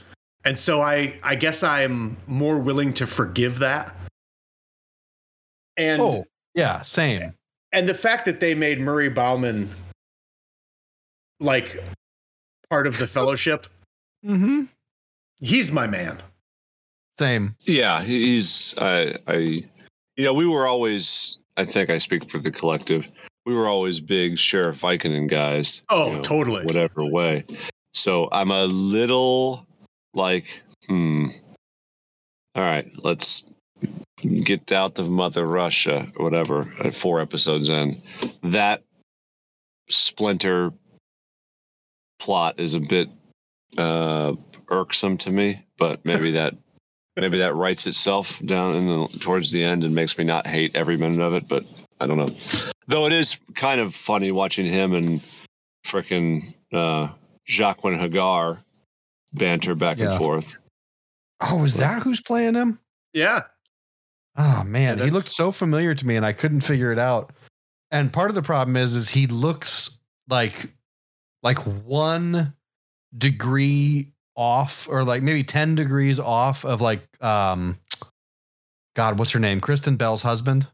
[0.44, 3.94] And so I I guess I'm more willing to forgive that.
[5.80, 7.32] And Oh, yeah, same.
[7.72, 9.70] and the fact that they made Murray Bauman
[11.40, 11.82] like
[12.68, 13.66] part of the fellowship,
[14.26, 14.64] Mm-hmm.
[15.40, 16.18] he's my man.
[17.18, 17.56] Same.
[17.60, 19.34] Yeah, he's I I
[20.16, 23.06] you know, we were always I think I speak for the collective.
[23.46, 25.82] We were always big Sheriff Vikingen guys.
[25.88, 26.64] Oh, you know, totally.
[26.66, 27.46] Whatever way.
[27.94, 29.66] So I'm a little
[30.12, 31.28] like, hmm.
[32.54, 33.46] All right, let's
[34.24, 36.72] get out of Mother Russia or whatever.
[36.82, 38.02] At four episodes in,
[38.42, 38.82] that
[39.88, 40.70] splinter
[42.18, 43.08] plot is a bit
[43.78, 44.34] uh
[44.68, 46.54] irksome to me, but maybe that
[47.16, 50.74] maybe that writes itself down in the towards the end and makes me not hate
[50.76, 51.48] every minute of it.
[51.48, 51.64] But
[52.00, 52.30] I don't know.
[52.86, 55.20] Though it is kind of funny watching him and
[55.86, 57.08] frickin' uh,
[57.48, 58.58] Jaqen Hagar
[59.32, 60.10] banter back Yeah.
[60.10, 60.56] and forth.
[61.40, 62.78] Oh, is that who's playing him?
[63.12, 63.42] Yeah.
[64.42, 67.32] Oh man, he looked so familiar to me, and I couldn't figure it out.
[67.90, 69.98] And part of the problem is, is he looks
[70.30, 70.70] like
[71.42, 72.54] like one
[73.18, 77.78] degree off, or like maybe ten degrees off of like um,
[78.96, 79.60] God, what's her name?
[79.60, 80.66] Kristen Bell's husband.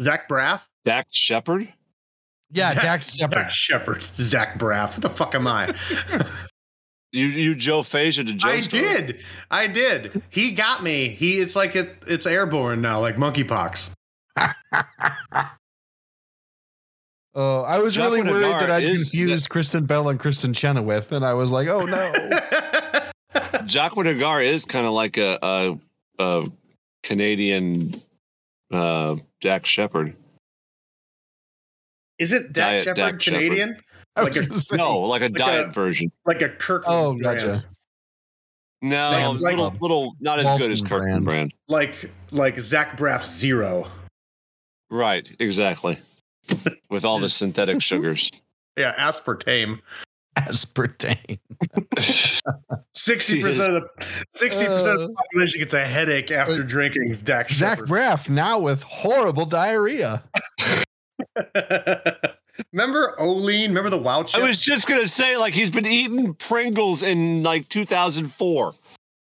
[0.00, 0.62] Zach Braff.
[0.84, 1.72] Dak Shepard?
[2.52, 3.38] Yeah, Zach- Dax Shepard.
[3.38, 4.02] Zach Shepard.
[4.04, 4.92] Zach Braff.
[4.92, 5.74] What the fuck am I?
[7.16, 9.20] You you Joe Fasia to Joe I did.
[9.50, 10.22] I did.
[10.28, 11.08] He got me.
[11.08, 13.92] He it's like it, it's airborne now, like monkeypox.
[17.38, 20.54] Oh, I was really Jaqen worried Hagar that I'd is- confused Kristen Bell and Kristin
[20.54, 22.12] Chenoweth, and I was like, oh no.
[23.66, 25.78] Jaqen Hagar is kind of like a, a,
[26.18, 26.46] a
[27.02, 28.00] Canadian
[28.72, 30.16] uh, Dak Shepard.
[32.18, 33.82] Isn't Dak Diet Shepard Dak Shepard.
[34.16, 34.18] Canadian?
[34.18, 36.10] I Like a- gonna say- No, like a a- diet version.
[36.24, 36.84] Like a Kirk.
[36.86, 37.40] Oh, brand.
[37.40, 37.64] gotcha.
[38.82, 41.50] No, Sam's it's a little, little not as good as Walton Kirkland brand.
[41.50, 41.54] brand.
[41.68, 43.88] Like like Zach Braff Zero.
[44.90, 45.98] Right, exactly.
[46.90, 48.30] With all the synthetic sugars.
[48.76, 49.80] Yeah, aspartame.
[50.36, 51.38] aspartame.
[52.94, 56.64] Sixty percent of the sixty percent of the uh, population gets a headache after uh,
[56.66, 60.22] drinking Dak Zach Braff now with horrible diarrhea.
[62.72, 63.70] Remember Olean?
[63.70, 67.68] Remember the Wow I was just gonna say, like he's been eating Pringles in like
[67.68, 68.74] 2004.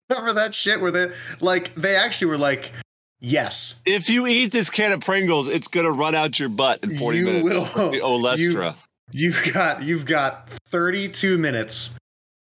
[0.09, 1.09] Remember that shit where they
[1.41, 2.73] like they actually were like,
[3.21, 6.97] yes, If you eat this can of Pringles, it's gonna run out your butt in
[6.99, 7.45] 40 You minutes.
[7.77, 7.91] will.
[7.91, 8.75] The Olestra.
[9.13, 11.95] you've got you've got thirty two minutes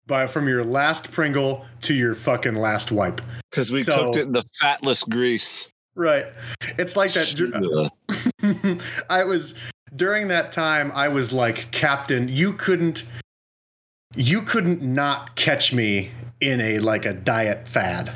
[0.07, 3.21] by from your last Pringle to your fucking last wipe.
[3.49, 5.69] Because we So- cooked it in the fatless grease.
[5.95, 6.25] Right.
[6.79, 7.91] It's like that.
[9.09, 9.53] I was
[9.95, 10.91] during that time.
[10.93, 13.03] I was like, Captain, you couldn't,
[14.15, 18.11] you couldn't not catch me in a like a diet fad.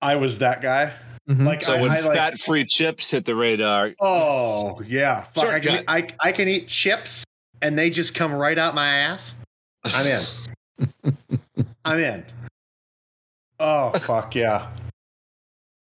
[0.00, 0.92] I was that guy.
[1.28, 1.44] Mhm.
[1.44, 2.16] Like So I, when I like.
[2.16, 5.48] fat-free chips hit the radar, oh yeah, fuck!
[5.48, 7.24] I can, eat, I I can eat chips
[7.60, 9.36] and they just come right out my ass.
[9.84, 11.16] I'm in.
[11.84, 12.24] I'm in.
[13.60, 14.70] Oh fuck yeah!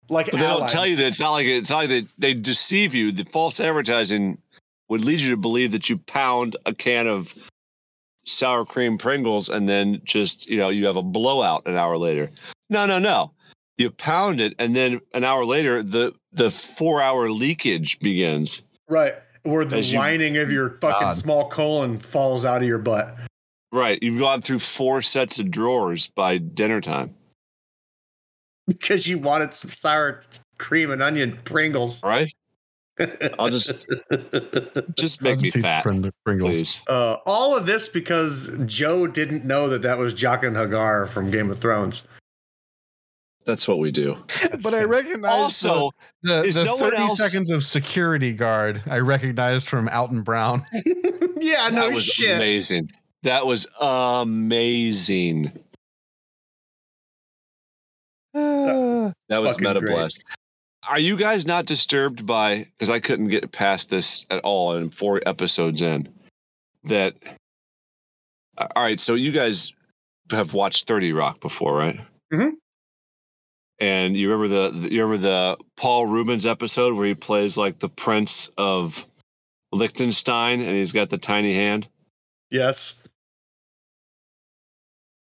[0.10, 2.34] Like But they don't tell you that it's not like it's not like they, they
[2.34, 3.12] deceive you.
[3.12, 4.38] The false advertising
[4.90, 7.34] would lead you to believe that you pound a can of
[8.26, 12.30] sour cream Pringles and then just you know you have a blowout an hour later.
[12.70, 13.32] No, no, no.
[13.78, 18.62] You pound it and then an hour later the the four hour leakage begins.
[18.90, 19.16] Right.
[19.46, 21.16] Or the As you- lining of your fucking God.
[21.16, 23.16] small colon falls out of your butt.
[23.74, 27.16] Right, you've gone through four sets of drawers by dinner time.
[28.68, 30.24] Because you wanted some sour
[30.58, 32.02] cream and onion Pringles.
[32.04, 32.32] Right?
[33.40, 33.88] I'll just
[34.96, 36.12] just I'll make me just eat fat, Pringles.
[36.56, 36.82] please.
[36.88, 41.50] uh, all of this because Joe didn't know that that was Jaqen Hagar from Game
[41.50, 42.04] of Thrones.
[43.46, 44.16] That's what we do.
[44.64, 45.32] But I recognize
[45.66, 50.22] Also, the, is the no 30 else- seconds of security guard I recognized from Alton
[50.22, 50.64] Brown.
[51.42, 51.74] yeah, no shit.
[51.74, 52.38] that was shit.
[52.38, 52.92] amazing.
[53.24, 55.52] That was amazing.
[59.30, 59.92] That was Meta great.
[59.96, 60.24] Blast.
[60.90, 64.90] are you guys not disturbed by because I couldn't get past this at all in
[64.90, 66.08] four episodes in
[66.86, 67.14] that
[68.58, 69.72] all right, so you guys
[70.32, 72.00] have watched 30 Rock before, right?
[72.32, 72.52] Mhm.
[73.80, 77.80] And you remember the the- you remember the Paul Reubens episode where he plays like
[77.80, 79.06] the prince of
[79.72, 81.88] Liechtenstein and he's got the tiny hand?
[82.52, 83.02] Yes.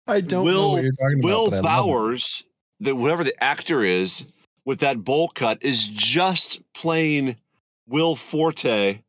[0.08, 1.64] I don't know Will- what you're talking Will about.
[1.64, 1.90] but I love it.
[1.90, 2.44] Bowers,
[2.82, 4.26] that whatever the actor is
[4.66, 7.36] with that bowl cut, is just playing
[7.88, 9.00] Will Forte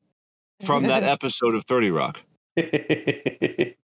[0.64, 2.22] from that episode of 30 Rock.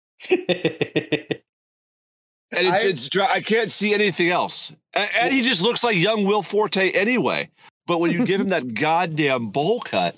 [2.54, 4.74] And it's, I- it's dry- I can't see anything else.
[4.94, 7.50] And, and he just looks like young Will Forte anyway.
[7.88, 10.16] But when you give him that goddamn bowl cut,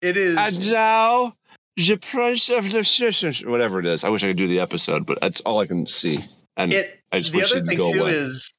[0.00, 0.36] it is.
[0.38, 1.36] and now
[1.76, 4.02] the prince of the sisters, whatever it is.
[4.04, 6.18] I wish I could do the episode, but that's all I can see.
[6.56, 8.12] And it I just the wish other it'd thing go too away.
[8.12, 8.54] is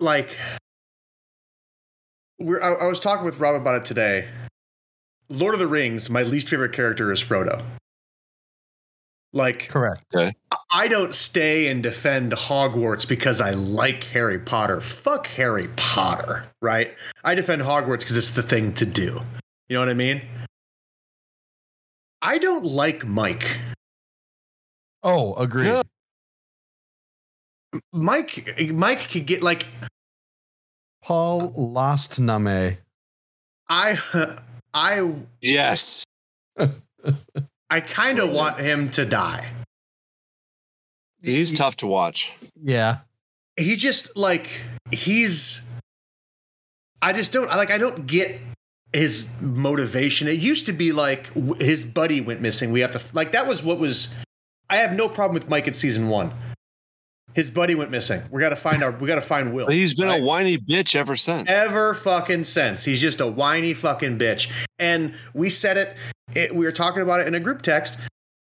[0.00, 0.36] like
[2.38, 4.28] we're I, I was talking with Rob about it today.
[5.28, 7.62] Lord of the Rings, my least favorite character is Frodo.
[9.32, 10.04] Like Correct.
[10.14, 10.30] I-
[10.70, 14.80] I don't stay and defend Hogwarts because I like Harry Potter.
[14.80, 16.94] Fuck Harry Potter, right?
[17.24, 19.20] I defend Hogwarts because it's the thing to do.
[19.68, 20.22] You know what I mean?
[22.20, 23.58] I don't like Mike.
[25.02, 25.66] Oh, agree.
[25.66, 25.82] Yeah.
[27.92, 29.66] Mike Mike could get like
[31.02, 32.78] Paul lost Name.
[33.68, 33.98] I
[34.74, 36.04] I yes.
[37.70, 39.50] I kind of want him to die.
[41.22, 42.32] He's tough to watch.
[42.62, 42.98] Yeah.
[43.56, 44.48] He just like
[44.90, 45.62] he's
[47.02, 48.38] I just don't like I don't get
[48.92, 50.28] his motivation.
[50.28, 52.72] It used to be like his buddy went missing.
[52.72, 54.14] We have to like that was what was
[54.68, 56.32] I have no problem with Mike in season 1.
[57.36, 58.22] His buddy went missing.
[58.30, 59.66] We got to find our we got to find Will.
[59.66, 60.22] He's been right?
[60.22, 61.50] a whiny bitch ever since.
[61.50, 62.82] ever fucking since.
[62.82, 64.66] He's just a whiny fucking bitch.
[64.78, 65.96] And we said it,
[66.34, 67.98] it we were talking about it in a group text.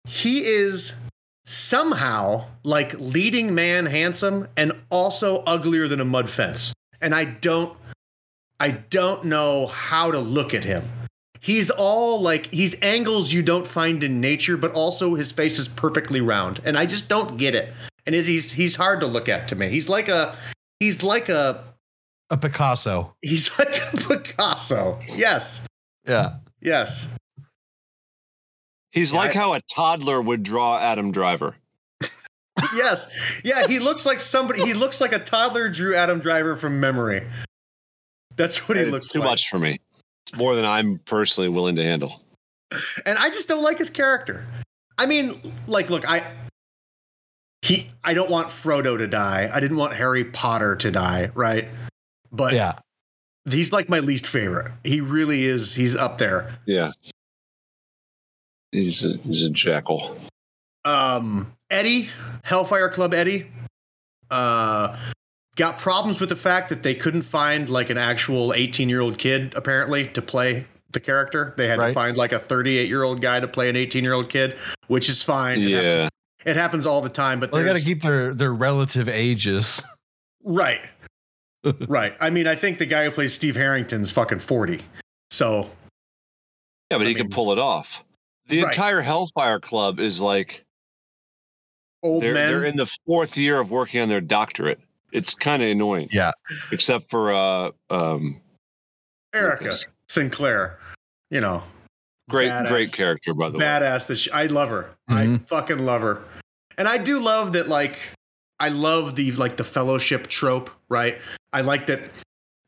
[0.10, 1.00] He is
[1.46, 6.74] somehow like leading man handsome and also uglier than a mud fence.
[7.00, 7.78] And I don't
[8.60, 10.84] I don't know how to look at him.
[11.40, 15.70] He's all like he's angles you don't find in nature, but also his face is
[15.70, 16.60] perfectly round.
[16.66, 17.74] And I just don't get it.
[18.06, 19.70] And it, he's he's hard to look at to me.
[19.70, 20.36] He's like a
[20.80, 21.64] he's like a
[22.30, 23.14] A Picasso.
[23.22, 24.98] He's like a Picasso.
[25.18, 25.66] Yes.
[26.08, 26.36] Yeah.
[26.62, 27.16] Yes.
[28.92, 31.56] He's Yeah, like I- how a toddler would draw Adam Driver.
[32.76, 33.42] Yes.
[33.44, 37.26] Yeah, he looks like somebody he looks like a toddler drew Adam Driver from memory.
[38.36, 39.28] That's what he It's looks too like.
[39.30, 39.80] much for me.
[40.28, 42.22] It's more than I'm personally willing to handle.
[43.06, 44.46] And I just don't like his character.
[44.98, 46.24] I mean, like look, I
[47.62, 49.50] he I don't want Frodo to die.
[49.54, 51.67] I didn't want Harry Potter to die, right?
[52.32, 52.80] But Yeah.
[53.50, 54.71] he's like my least favorite.
[54.84, 56.58] He really is he's up there.
[56.65, 56.91] Yeah.
[58.71, 60.17] He's a, he's a jackal.
[60.86, 62.10] um eddie
[62.43, 63.47] hellfire club eddie
[64.32, 64.97] uh
[65.56, 69.17] got problems with the fact that they couldn't find like an actual 18 year old
[69.19, 73.21] kid apparently to play the character they had to find like a 38 year old
[73.21, 74.56] guy to play an 18 year old kid
[74.88, 76.10] which is fine Yeah.
[76.46, 79.84] It happens all the time but Well, they got to keep their their relative ages.
[80.44, 80.82] right
[81.88, 84.82] right i mean i think the guy who plays steve harrington's fucking 40
[85.30, 85.70] so
[86.90, 88.04] Yeah, but I he can pull it off.
[88.48, 88.74] The Right.
[88.74, 90.64] entire Hellfire Club is like
[92.04, 94.80] old they're, men they're in the fourth year of working on their doctorate.
[95.14, 96.10] It's kind of annoying.
[96.12, 96.32] Yeah.
[96.72, 98.42] Except for uh um
[99.34, 99.72] erica
[100.10, 100.78] sinclair
[101.30, 101.64] you know
[102.28, 102.68] great Badass.
[102.68, 103.64] great character by the way.
[103.64, 104.90] badass that she, I love her.
[105.08, 105.48] I Mhm.
[105.48, 106.22] fucking love her.
[106.78, 107.98] And I do love that like
[108.60, 111.18] I love the like the fellowship trope, right?
[111.54, 112.12] I like that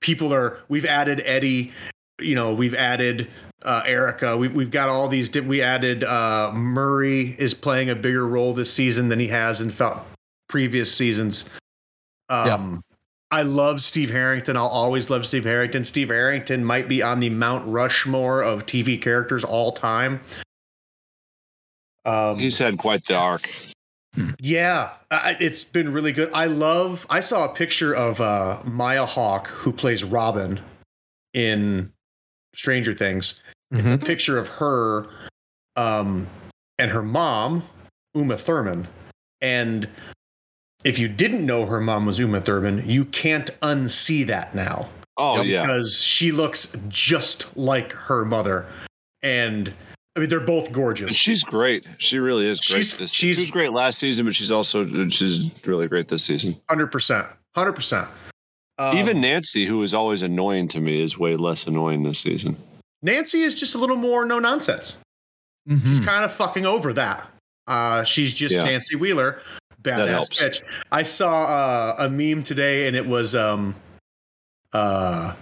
[0.01, 1.71] people are we've added Eddie,
[2.19, 3.29] you know, we've added
[3.63, 4.35] uh Erica.
[4.35, 8.73] We've we've got all these we added uh Murray is playing a bigger role this
[8.73, 10.05] season than he has in fel-
[10.49, 11.49] previous seasons.
[12.29, 12.81] Um
[13.33, 14.55] I love Steve Harrington.
[14.55, 15.83] I'll always love Steve Harrington.
[15.83, 20.21] Steve Harrington might be on the Mount Rushmore of TV characters all time.
[22.05, 23.49] Um, He's had quite the arc.
[24.39, 26.29] Yeah, I, it's been really good.
[26.33, 27.05] I love.
[27.09, 30.59] I saw a picture of uh, Maya Hawke, who plays Robin
[31.33, 31.91] in
[32.53, 33.41] Stranger Things.
[33.71, 35.07] It's a picture of her
[35.75, 36.27] um,
[36.77, 37.63] and her mom,
[38.13, 38.87] Uma Thurman.
[39.41, 39.89] And
[40.85, 45.41] if you didn't know her mom was Uma Thurman, you can't unsee that now Oh
[45.41, 45.61] yeah.
[45.61, 48.65] because she looks just like her mother.
[49.23, 49.73] And
[50.15, 51.13] I mean, they're both And gorgeous.
[51.13, 51.87] she's great.
[51.97, 52.77] She really is great.
[52.85, 56.23] She's- this, she's- she was great last season, but she's also she's really great this
[56.25, 56.55] season.
[56.69, 58.07] Hundred percent, hundred percent.
[58.77, 62.57] Um, Even Nancy, who is always annoying to me, is way less annoying this season.
[63.01, 64.97] Nancy is just a little more no nonsense.
[65.69, 65.81] Mhm.
[65.83, 67.27] She's kind of fucking over that.
[67.67, 68.65] Uh, she's just Yeah.
[68.65, 69.41] Nancy Wheeler,
[69.81, 70.63] badass bitch.
[70.91, 73.73] I saw uh, a meme today, and it was um,
[74.73, 75.33] uh,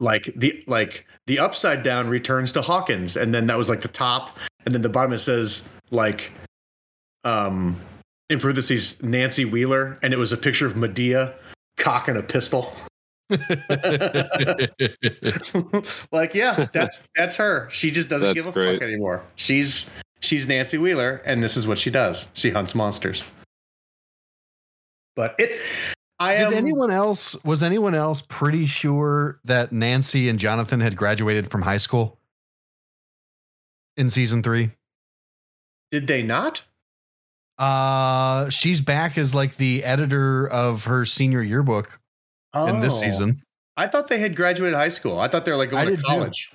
[0.00, 3.88] like the like the upside down returns to Hawkins, and then that was like the
[3.88, 6.32] top, and then the bottom it says like
[7.24, 7.76] um,
[8.28, 11.34] in parentheses Nancy Wheeler, and it was a picture of Medea
[11.76, 12.74] cocking a pistol.
[16.10, 17.68] like, yeah, that's that's her.
[17.70, 18.80] She just doesn't That's give a great.
[18.80, 19.22] fuck anymore.
[19.36, 22.26] She's she's Nancy Wheeler, and this is what she does.
[22.34, 23.24] She hunts monsters.
[25.14, 25.60] But it,
[26.20, 26.50] I am.
[26.50, 31.62] Did anyone else was anyone else pretty sure that Nancy and Jonathan had graduated from
[31.62, 32.18] high school
[33.96, 34.70] in season three?
[35.90, 36.62] Did they not?
[37.58, 41.98] Uh she's back as like the editor of her senior yearbook
[42.54, 43.04] in this Oh.
[43.04, 43.42] season.
[43.76, 45.18] I thought they had graduated high school.
[45.18, 46.08] I thought they were like I going to did too.
[46.12, 46.52] college.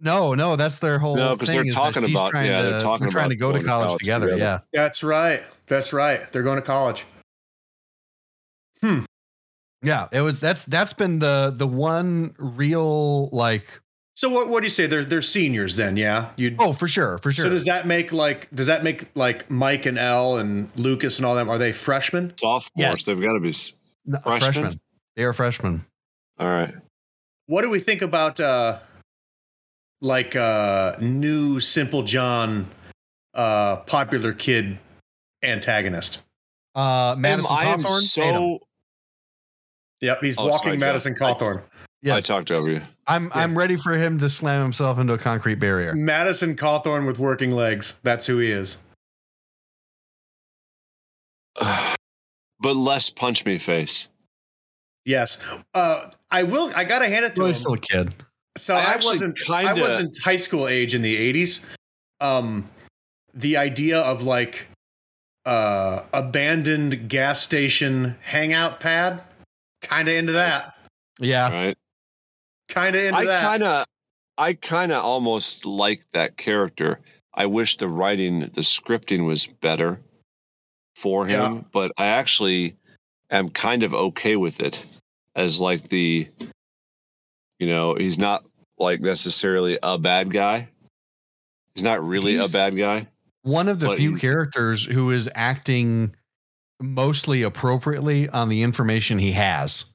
[0.00, 3.30] No, no, that's their whole No, because they're talking about- yeah, to, they're talking trying
[3.30, 4.30] to about go to going to college, college together.
[4.30, 4.62] together.
[4.72, 4.80] Yeah.
[4.82, 5.42] That's right.
[5.66, 6.30] That's right.
[6.32, 7.06] They're going to college.
[9.82, 13.80] Yeah, it was that's that's been the the one real like
[14.14, 14.48] So what?
[14.48, 14.86] What do you say?
[14.86, 15.96] They're they're seniors then?
[15.96, 16.30] Yeah.
[16.36, 16.54] You.
[16.60, 19.86] oh for sure for sure So does that make like does that make like Mike
[19.86, 22.32] and El and Lucas and all them are they freshmen?
[22.36, 23.02] Sophomores, Yes.
[23.04, 23.54] they've got to be.
[24.06, 24.40] No, freshmen?
[24.52, 24.80] freshmen.
[25.16, 25.84] They are freshmen.
[26.38, 26.74] All right.
[27.46, 28.78] What do we think about uh
[30.00, 32.68] like uh new Simple John
[33.34, 34.78] uh popular kid
[35.42, 36.20] antagonist?
[36.76, 38.14] Uh Madison I am Cawthorn.
[38.22, 38.32] hate.
[38.34, 38.66] Oh, so.
[40.02, 41.30] Yep, he's Oh, walking sorry, Madison John.
[41.30, 41.58] I- Cawthorn.
[41.58, 41.62] I
[42.04, 42.82] Yes, talked over you.
[43.06, 45.94] I'm I'm ready for him to slam himself into a concrete barrier.
[45.94, 48.00] Madison Cawthorn with working legs.
[48.02, 48.78] That's who he is.
[51.60, 54.08] but less punch me face.
[55.04, 55.42] Yes.
[55.74, 57.50] Uh I will I gotta hand it to Well, him.
[57.50, 58.12] he's still a kid.
[58.56, 61.66] So I I, wasn't I kinda- wasn't high school age in the 80s.
[62.20, 62.68] Um
[63.34, 64.66] the idea of like
[65.46, 69.22] uh abandoned gas station hangout pad
[69.82, 70.74] kind of into that.
[71.18, 71.50] Yeah.
[71.50, 71.78] Right.
[72.68, 73.42] Kind of into I that.
[73.42, 73.86] kind of,
[74.38, 77.00] I kind of almost like that character.
[77.34, 80.00] I wish the writing, the scripting was better
[80.96, 81.60] for him, Yeah.
[81.72, 82.76] but I actually
[83.30, 84.84] am kind of okay with it
[85.34, 86.28] as like the,
[87.58, 88.44] you know, he's not
[88.78, 90.68] like necessarily a bad guy.
[91.74, 93.08] He's not really He's- a bad guy.
[93.44, 96.14] One of the few characters who is acting
[96.82, 99.86] mostly appropriately on the information he has.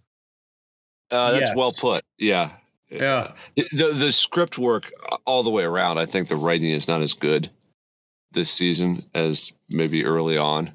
[1.11, 1.55] Uh, that's Yes.
[1.55, 2.03] well put.
[2.17, 2.51] Yeah.
[2.89, 3.33] Yeah.
[3.55, 4.91] The, the the script work
[5.25, 5.97] all the way around.
[5.97, 7.49] I think the writing is not as good
[8.31, 10.71] this season as maybe early on.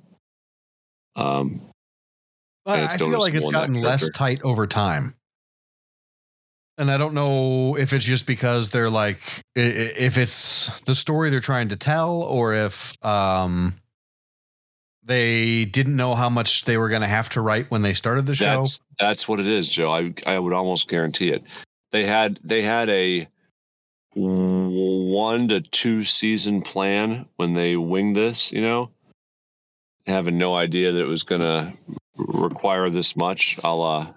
[1.16, 1.70] Um,
[2.66, 5.14] I, And I feel like it's gotten less tight over time.
[6.78, 9.20] And I don't know if it's just because they're like
[9.56, 13.74] i- i- if it's the story they're trying to tell or if um
[15.04, 18.26] they didn't know how much they were going to have to write when they started
[18.26, 18.58] the show.
[18.58, 19.90] that's that's what it is, Joe.
[19.90, 21.42] I I would almost guarantee it.
[21.90, 23.28] They had they had a
[24.14, 28.52] one to two season plan when they winged this.
[28.52, 28.90] You know,
[30.06, 31.72] having no idea that it was going to
[32.16, 33.58] require this much.
[33.64, 34.14] A la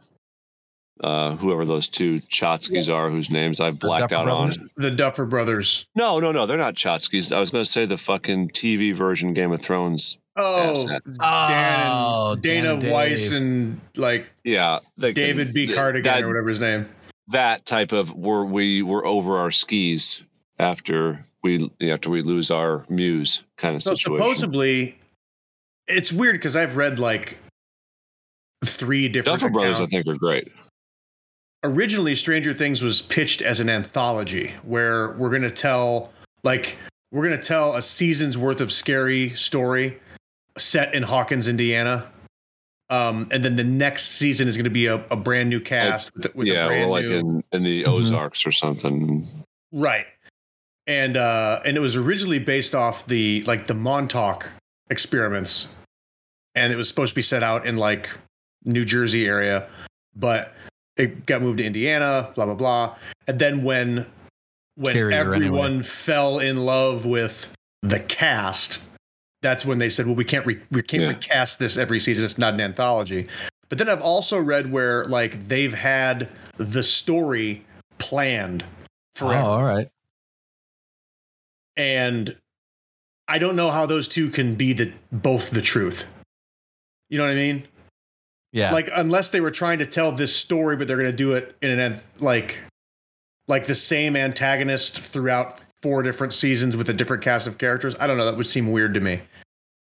[1.02, 4.54] uh, whoever those two Chotskys are, whose names I've blacked Duffer out on.
[4.78, 5.88] The Duffer Brothers.
[5.96, 7.36] No, no, no, they're not Chotskys.
[7.36, 10.18] I was going to say the fucking TV version Game of Thrones.
[10.38, 10.74] Oh,
[11.22, 15.66] oh, Dan, Oh, Dana Dan Weiss and like Yeah, they can- David B.
[15.68, 16.88] th- Cardigan that, or whatever his name.
[17.30, 20.24] that type of where we were over our skis
[20.60, 24.18] after we after we lose our muse kind of So situation.
[24.26, 25.00] supposedly,
[25.88, 27.38] it's weird because I've read like
[28.66, 29.40] three different.
[29.40, 30.52] Duffer Brothers, I think, are great.
[31.64, 36.12] originally Stranger Things was pitched as an anthology where we're going to tell
[36.44, 36.78] like
[37.12, 39.98] we're going to tell a season's worth of scary story
[40.58, 42.10] set in Hawkins, Indiana.
[42.90, 46.14] Um, and then the next season is going to be a, a brand new cast
[46.16, 47.88] with, with a yeah, brand or like new in in the Mhm.
[47.88, 49.28] Ozarks or something.
[49.72, 50.06] right.
[50.88, 54.52] And uh, and it was originally based off the like the Montauk
[54.92, 55.74] experiments,
[56.54, 58.08] and it was supposed to be set out in like
[58.66, 59.68] New Jersey area,
[60.16, 60.54] but
[60.96, 62.96] it got moved to Indiana, blah blah blah.
[63.28, 64.06] And then when
[64.76, 65.82] when Scarier everyone anyway.
[65.84, 67.52] fell in love with
[67.82, 68.84] the cast,
[69.46, 71.10] that's when they said, "Well, we can't re- we can't Yeah.
[71.10, 72.26] recast this every season.
[72.26, 73.28] It's not an anthology."
[73.70, 77.64] But then I've also read where like they've had the story
[78.00, 78.64] planned
[79.22, 79.88] Oh, all right.
[81.78, 82.36] and
[83.28, 86.06] I don't know how those two can be the both the truth.
[87.10, 87.68] You know what I mean?
[88.52, 88.72] Yeah.
[88.72, 91.56] Like unless they were trying to tell this story, but they're going to do it
[91.62, 92.62] in an like
[93.48, 97.96] like the same antagonist throughout four different seasons with a different cast of characters.
[98.00, 98.26] I don't know.
[98.26, 99.22] That would seem weird to me.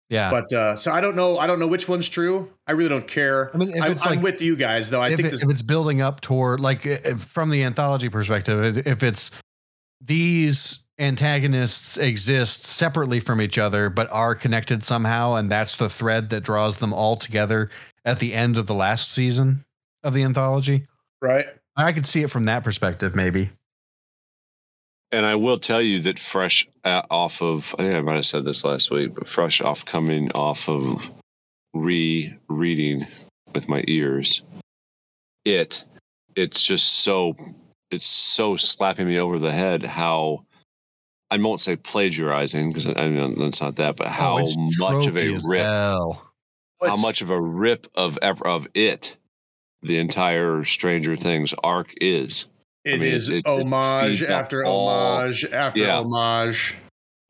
[0.10, 0.30] Yeah.
[0.30, 1.38] But uh, so I don't know.
[1.40, 2.52] I don't know which one's true.
[2.68, 3.50] I really don't care.
[3.54, 5.02] I mean, if I'm, it's I'm like- with you guys though.
[5.02, 8.10] I if, think it- this, if it's building up toward like if- from the anthology
[8.10, 9.32] perspective if- if it's
[10.02, 16.30] these antagonists exist separately from each other but are connected somehow and that's the thread
[16.30, 17.70] that draws them all together
[18.06, 19.66] at the end of the last season
[20.04, 20.86] of the anthology
[21.22, 21.48] right.
[21.78, 23.50] i could see it from that perspective maybe
[25.14, 28.26] And I will tell you that fresh uh, off of, I think I might have
[28.26, 31.08] said this last week, but fresh off coming off of
[31.76, 33.06] re-reading
[33.54, 34.42] with my ears,
[35.46, 35.86] it,
[36.36, 37.36] it's just so,
[37.92, 40.46] it's so slapping me over the head how,
[41.30, 45.16] I won't say plagiarizing because I mean that's not that, but how Oh, much of
[45.18, 45.62] a rip,
[46.90, 49.16] how much of a rip of ev- of it,
[49.84, 52.48] the entire Stranger Things arc is.
[52.86, 55.98] It mean, is it- it homage feeds off after all- homage after Yeah.
[56.00, 56.76] homage.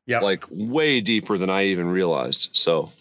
[0.06, 0.20] Yeah.
[0.20, 2.50] like way deeper than I even realized.
[2.52, 2.92] So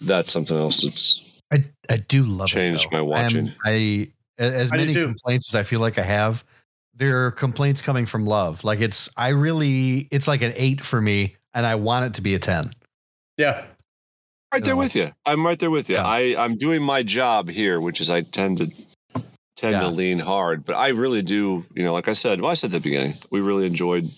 [0.00, 2.96] that's something else that's i i do love Changed it though.
[2.98, 3.38] my watching.
[3.48, 5.06] And i as I do many too.
[5.06, 6.44] complaints as i feel like i have
[6.94, 11.00] there are complaints coming from love like it's i really it's like an eight for
[11.00, 12.70] me and i want it to be a 10
[13.38, 13.64] yeah.
[14.52, 15.10] right there with you.
[15.26, 15.96] I'm right there with you.
[15.96, 16.06] Yeah.
[16.06, 18.70] I, I'm doing my job here, which is I tend to
[19.58, 19.80] tend Yeah.
[19.80, 22.68] to lean hard, but I really do, you know, like I said, well, I said
[22.68, 24.08] at the beginning, we really enjoyed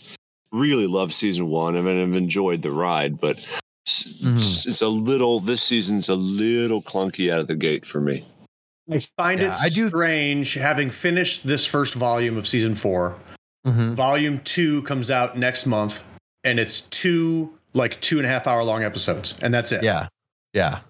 [0.52, 1.76] really loved season one.
[1.76, 3.36] I mean I've enjoyed the ride, but
[3.86, 4.36] s- Mhm.
[4.38, 8.24] s- it's a little this season's a little clunky out of the gate for me.
[8.92, 13.16] I find Yeah, it I do- strange having finished this first volume of season 4
[13.66, 13.94] Mhm.
[13.94, 16.02] Volume two comes out next month,
[16.44, 19.82] and it's two like two and a half hour long episodes, and that's it.
[19.84, 20.08] yeah
[20.52, 20.80] yeah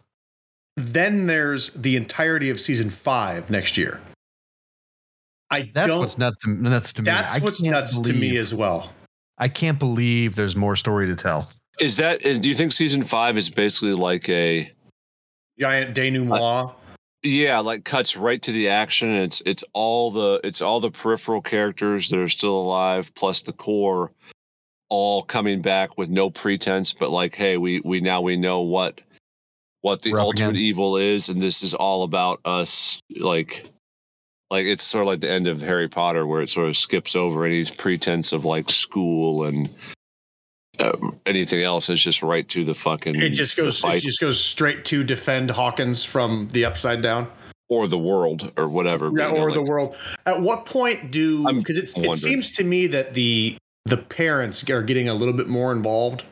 [0.77, 4.01] Then there's the entirety of season five next year.
[5.51, 5.99] I That's don't.
[6.01, 7.07] what's nuts to, nuts to me.
[7.07, 8.91] that's I what's can't nuts to me as well.
[9.39, 11.51] I can't believe there's more story to tell.
[11.81, 14.71] Is that is do you think season five is basically like a
[15.59, 16.41] Giant denouement.
[16.41, 16.69] Uh,
[17.23, 19.11] yeah, like cuts right to the action.
[19.11, 23.53] It's it's all the it's all the peripheral characters that are still alive, plus the
[23.53, 24.11] core,
[24.89, 26.95] all coming back with no pretense.
[26.95, 29.03] But like, hey, we we now we know what
[29.83, 30.65] what the ultimate against.
[30.65, 33.01] evil is, and this is all about us.
[33.19, 33.67] Like,
[34.51, 37.15] like it's sort of like the end of Harry Potter, where it sort of skips
[37.15, 39.69] over any pretense of like school and.
[40.79, 40.97] Uh,
[41.27, 43.85] anything else It's just right to the fucking it just goes.
[43.85, 47.31] It just goes straight to defend Hawkins from the upside down.
[47.71, 49.07] or the world or whatever.
[49.07, 49.97] Yeah, but, you know, or the world.
[50.27, 54.83] At what point do because it, it seems to me that the the parents are
[54.83, 56.25] getting a little bit more involved.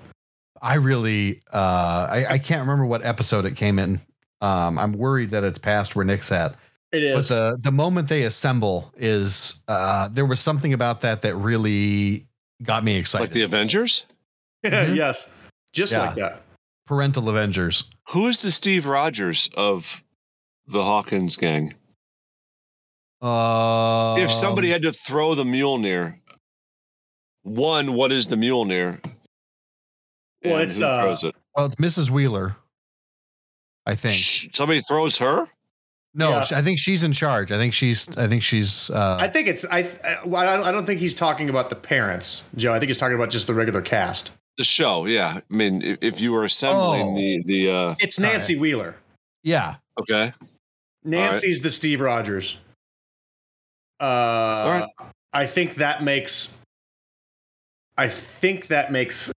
[0.61, 4.01] I really, uh, I, I can't remember what episode it came in.
[4.41, 6.57] Um, I'm worried that it's past where Nick's at.
[6.93, 11.35] It But the the moment they assemble is, uh, there was something about that that
[11.37, 12.27] really
[12.63, 13.25] got me excited.
[13.25, 14.07] like the Avengers.
[14.65, 14.97] Mhm.
[14.97, 15.31] yes,
[15.73, 16.07] just Yeah.
[16.07, 16.43] like that.
[16.87, 17.85] Parental Avengers.
[18.09, 20.03] Who is the Steve Rogers of
[20.67, 21.75] the Hawkins gang?
[23.21, 26.19] Uh, if somebody had to throw the Mjolnir,
[27.43, 29.05] one, what is the Mjolnir?
[30.45, 31.35] Well, And it's, who uh, throws it.
[31.57, 32.11] well, it's Mrs.
[32.11, 32.57] Wheeler.
[33.87, 34.15] I think.
[34.15, 35.49] Sh- Somebody throws her.
[36.19, 36.45] No, Yeah.
[36.53, 37.53] I think she's in charge.
[37.53, 38.19] I think she's.
[38.19, 38.91] I think she's.
[38.91, 39.89] Uh, I think it's I.
[40.05, 42.73] I, well, I don't- I don't think he's talking about the parents, Joe.
[42.75, 44.33] I think he's talking about just the regular cast.
[44.57, 45.39] The show, yeah.
[45.49, 47.17] I mean, if, if you were assembling Oh.
[47.17, 48.33] the the uh, It's All right.
[48.33, 48.97] Nancy Wheeler.
[49.45, 49.77] yeah.
[50.01, 50.33] okay,
[51.05, 52.59] Nancy's the Steve Rogers.
[54.01, 54.05] Uh,
[54.99, 55.09] right.
[55.33, 56.59] I think that makes.
[57.97, 59.33] I think that makes.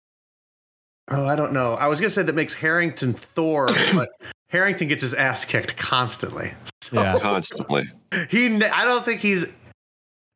[1.11, 1.75] Oh, I don't know.
[1.75, 4.09] I was gonna say that makes Harrington Thor, but
[4.49, 6.53] Harrington gets his ass kicked constantly.
[6.83, 7.19] So Yeah.
[7.23, 7.91] constantly.
[8.31, 8.63] he.
[8.65, 9.55] I don't think he's.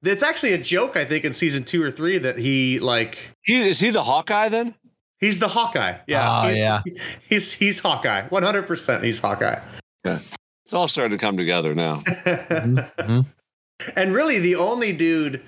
[0.05, 0.97] It's actually a joke.
[0.97, 3.19] I think in season two or three that he like.
[3.43, 4.75] He is he the Hawkeye then?
[5.21, 5.99] He's the Hawkeye.
[6.09, 6.29] Yeah.
[6.29, 6.83] Ah, he's, yeah.
[7.29, 8.27] He's he's Hawkeye.
[8.29, 9.05] One hundred percent.
[9.05, 9.61] He's Hawkeye.
[10.05, 12.03] It's all starting to come together now.
[12.07, 13.25] Mhm.
[13.97, 15.41] and really, the only dude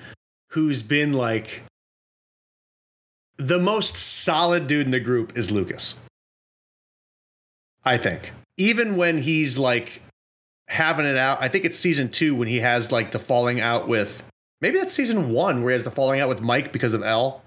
[0.51, 1.65] who's been like
[3.37, 6.01] the most solid dude in the group is Lucas.
[7.85, 8.31] I think.
[8.57, 10.01] Even when he's like
[10.69, 13.89] having it out, I think it's season two when he has like the falling out
[13.89, 14.23] with
[14.61, 17.43] maybe that's season one where he has the falling out with Mike because of El.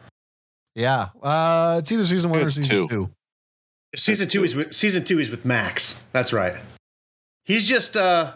[0.75, 1.09] Yeah.
[1.23, 2.87] Uh, it's either season one or season two.
[2.87, 3.09] two.
[3.95, 4.45] Season That's two true.
[4.45, 6.03] is with season two is with Max.
[6.11, 6.55] That's right.
[7.45, 8.33] He's just uh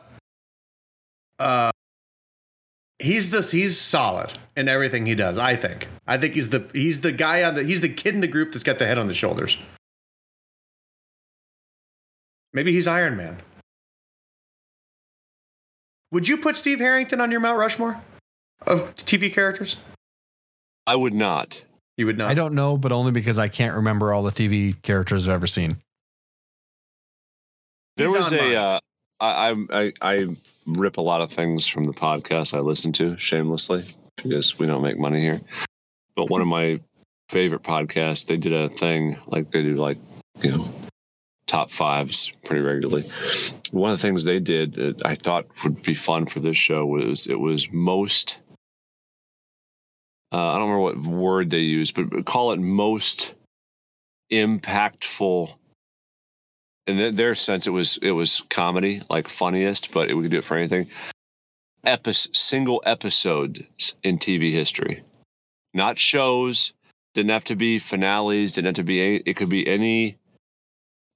[1.39, 1.71] uh
[2.99, 5.87] he's the he's solid in everything he does, I think.
[6.07, 8.53] I think he's the he's the guy on the he's the kid in the group
[8.53, 9.57] that's got the head on the shoulders.
[12.53, 13.37] Maybe he's Iron Man.
[16.11, 18.01] Would you put Steve Harrington on your Mount Rushmore
[18.67, 19.77] of TV characters?
[20.85, 21.63] I would not.
[21.97, 22.29] You would not.
[22.29, 25.47] I don't know, but only because I can't remember all the TV characters I've ever
[25.47, 25.77] seen.
[27.97, 28.55] There He's was on a.
[28.55, 28.79] Uh,
[29.19, 30.27] I, I I I
[30.65, 33.85] rip a lot of things from the podcast I listen to shamelessly
[34.17, 35.39] because we don't make money here.
[36.15, 36.79] But one of my
[37.29, 39.97] favorite podcasts, they did a thing like they do like
[40.41, 40.73] you know
[41.51, 43.03] top fives pretty regularly.
[43.71, 46.85] One of the things they did that I thought would be fun for this show
[46.85, 48.39] was it was most.
[50.31, 53.35] Uh, I don't remember what word they used, but call it most
[54.31, 55.53] impactful
[56.87, 60.45] in their- sense, it was it was comedy, like funniest, but we could do it
[60.45, 60.89] for anything.
[61.83, 65.03] Epi- single episodes in TV history,
[65.73, 66.73] not shows.
[67.13, 68.53] Didn't have to be finales.
[68.53, 69.01] Didn't have to be.
[69.01, 70.17] Any, it could be any,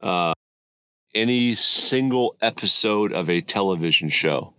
[0.05, 0.33] uh,
[1.15, 4.53] any single episode of a television show.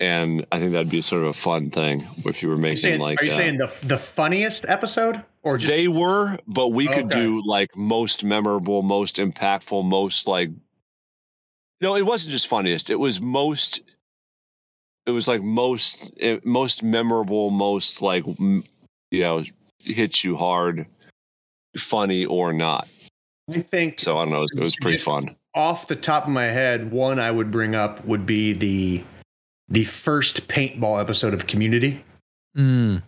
[0.00, 2.62] And I think that'd be sort of a fun thing if you were Are you
[2.62, 3.20] making saying, like.
[3.20, 7.10] are you uh, saying the the funniest episode or just they were, but we could
[7.10, 10.50] do like most memorable, most impactful, most like.
[11.80, 12.90] No, it wasn't just funniest.
[12.90, 13.82] It was most.
[15.06, 18.62] It was like most eh, most memorable, most like you
[19.12, 19.42] know
[19.80, 20.86] hits you hard,
[21.76, 22.86] funny or not.
[23.48, 24.38] I think So I don't know.
[24.38, 25.36] It was, it was pretty fun.
[25.54, 29.02] off the top of my head, one I would bring up would be the
[29.68, 32.02] the first paintball episode of Community.
[32.56, 33.02] Mm.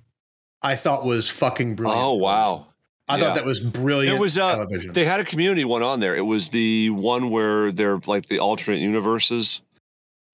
[0.62, 2.02] I thought was fucking brilliant.
[2.02, 2.66] Oh wow!
[3.08, 3.24] I yeah.
[3.24, 4.16] thought that was brilliant.
[4.16, 4.92] It was, uh, television.
[4.92, 6.14] They had a community one on there.
[6.14, 9.62] It was the one where they're like the alternate universes.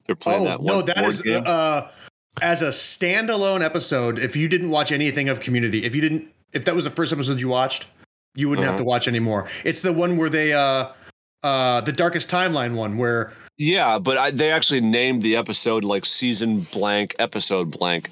[0.05, 1.43] They're playing oh that one no, that board is game.
[1.47, 1.89] uh,
[2.43, 4.19] as a standalone episode.
[4.19, 7.13] If you didn't watch anything of Community, if you didn't, if that was the first
[7.13, 7.87] episode you watched,
[8.37, 8.79] you wouldn't have Uh-huh.
[8.79, 9.49] to watch anymore.
[9.65, 10.89] It's the one where they uh
[11.43, 16.05] uh the darkest timeline one where Yeah, but I, they actually named the episode like
[16.07, 18.11] season blank, episode blank.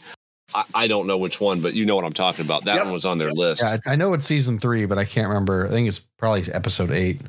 [0.55, 2.65] I, I don't know which one, but you know what I'm talking about.
[2.65, 2.85] That Yep.
[2.85, 3.63] one was on their list.
[3.63, 5.67] Yeah, it's, I know it's season three, but I can't remember.
[5.67, 7.21] I think it's probably episode eight.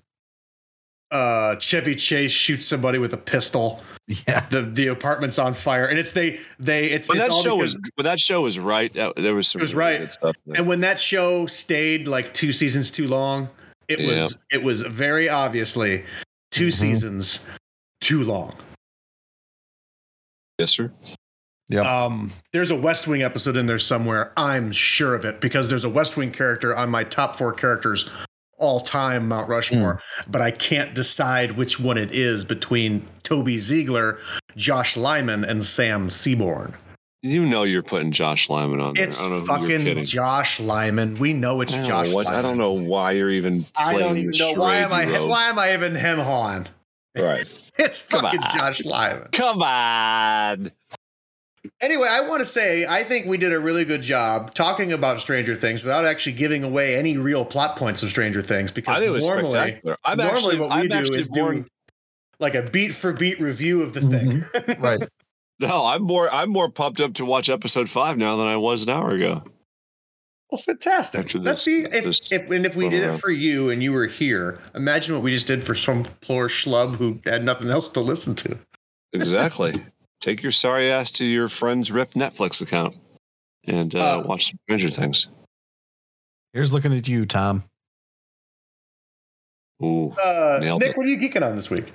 [1.16, 3.82] Uh Chevy Chase shoots somebody with a pistol.
[4.28, 4.46] Yeah.
[4.52, 7.58] The the apartment's on fire, and it's they they it's, when it's that all show
[7.58, 10.00] because- was when that show was right, there was some It was really right.
[10.02, 10.36] good stuff.
[10.46, 10.58] there.
[10.60, 13.50] and when that show stayed like two seasons too long,
[13.88, 14.08] it Yeah.
[14.24, 16.04] was it was very obviously
[16.52, 16.74] 2 Mhm.
[16.74, 17.50] seasons
[18.00, 18.54] too long.
[20.60, 20.92] yes, sir.
[21.68, 21.82] Yeah.
[22.06, 24.32] Um, there's a West Wing episode in there somewhere.
[24.38, 28.08] I'm sure of it because there's a West Wing character on my top four characters
[28.58, 30.32] all time Mount Rushmore, hmm.
[30.32, 34.20] but I can't decide which one it is between Toby Ziegler,
[34.56, 36.74] Josh Lyman, and Sam Seaborn.
[37.22, 39.04] You know you're putting Josh Lyman on there.
[39.04, 40.06] It's I don't know who you're fucking.
[40.06, 41.18] Josh Lyman.
[41.18, 42.40] We know it's Josh know what, Lyman.
[42.40, 43.66] I don't know why you're even.
[43.76, 46.68] I playing don't even know why am I why am I even him on?
[47.18, 47.52] Right.
[47.78, 48.58] It's Come fucking on.
[48.58, 49.28] Josh Lyman.
[49.34, 50.72] Come on.
[51.82, 55.20] Anyway, I want to say I think we did a really good job talking about
[55.20, 59.00] Stranger Things without actually giving away any real plot points of Stranger Things because I
[59.00, 59.82] think it was normally.
[60.04, 61.66] I'm normally actually, what we I'm do is more, do
[62.40, 64.62] like a beat for beat review of the mm-hmm.
[64.62, 64.82] thing.
[64.82, 65.08] Right.
[65.60, 68.84] no, I'm more, I'm more pumped up to watch episode five now than I was
[68.84, 69.44] an hour ago.
[70.52, 71.22] Well, fantastic.
[71.22, 73.72] After Let's this- see if, this if and if we run did it for you
[73.72, 74.60] and you were here.
[74.76, 78.36] Imagine what we just did for some poor schlub who had nothing else to listen
[78.36, 78.58] to.
[79.14, 79.74] Exactly.
[80.26, 82.96] Take your sorry ass to your friend's rip Netflix account
[83.68, 85.28] and uh, Uh, watch some Stranger Things.
[86.52, 87.64] Here's looking at you, Tom.
[89.84, 90.10] Ooh.
[90.14, 90.98] Uh, Nick, it.
[90.98, 91.94] what are you geeking on this week?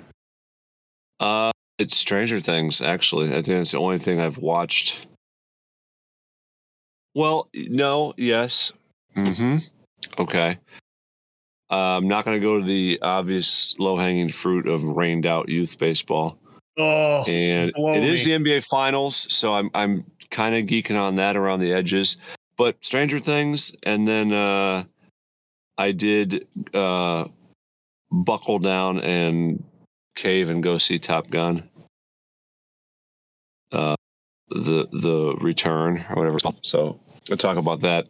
[1.19, 3.31] Uh, it's Stranger Things, actually.
[3.31, 5.07] I think it's the only thing I've watched.
[7.13, 8.71] Well, no, yes.
[9.13, 9.57] Mm-hmm.
[10.19, 10.57] Okay.
[11.69, 15.49] Uh, I'm not going to go to the obvious low hanging fruit of rained out
[15.49, 16.37] youth baseball.
[16.77, 18.37] Oh, and blow it is me.
[18.37, 22.17] the NBA Finals, so I'm I'm kind of geeking on that around the edges.
[22.57, 24.85] But Stranger Things, and then uh,
[25.77, 27.25] I did uh,
[28.11, 29.63] buckle down and
[30.15, 31.69] cave and go see Top Gun.
[33.71, 33.95] Uh,
[34.49, 36.37] the the return or whatever.
[36.61, 36.99] So
[37.29, 38.07] we'll talk about that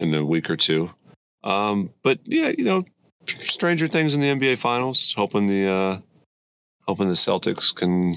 [0.00, 0.90] in a week or two.
[1.44, 2.84] Um, but yeah, you know,
[3.26, 5.12] Stranger Things in the NBA Finals.
[5.14, 5.98] Hoping the uh,
[6.86, 8.16] hoping the Celtics can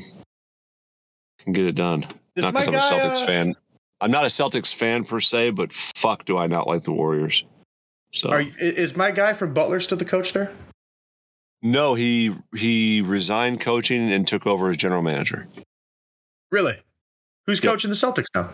[1.40, 2.04] can get it done.
[2.36, 3.56] Is not because I'm a guy, Celtics uh, fan.
[4.02, 7.46] I'm not a Celtics fan per se, but fuck, do I not like the Warriors?
[8.12, 10.52] So Are, you- is my guy from Butler still the coach there?
[11.62, 15.48] no, he he resigned coaching and took over as general manager.
[16.52, 16.78] Really?
[17.48, 17.72] Who's Yep.
[17.74, 18.50] coaching the Celtics now?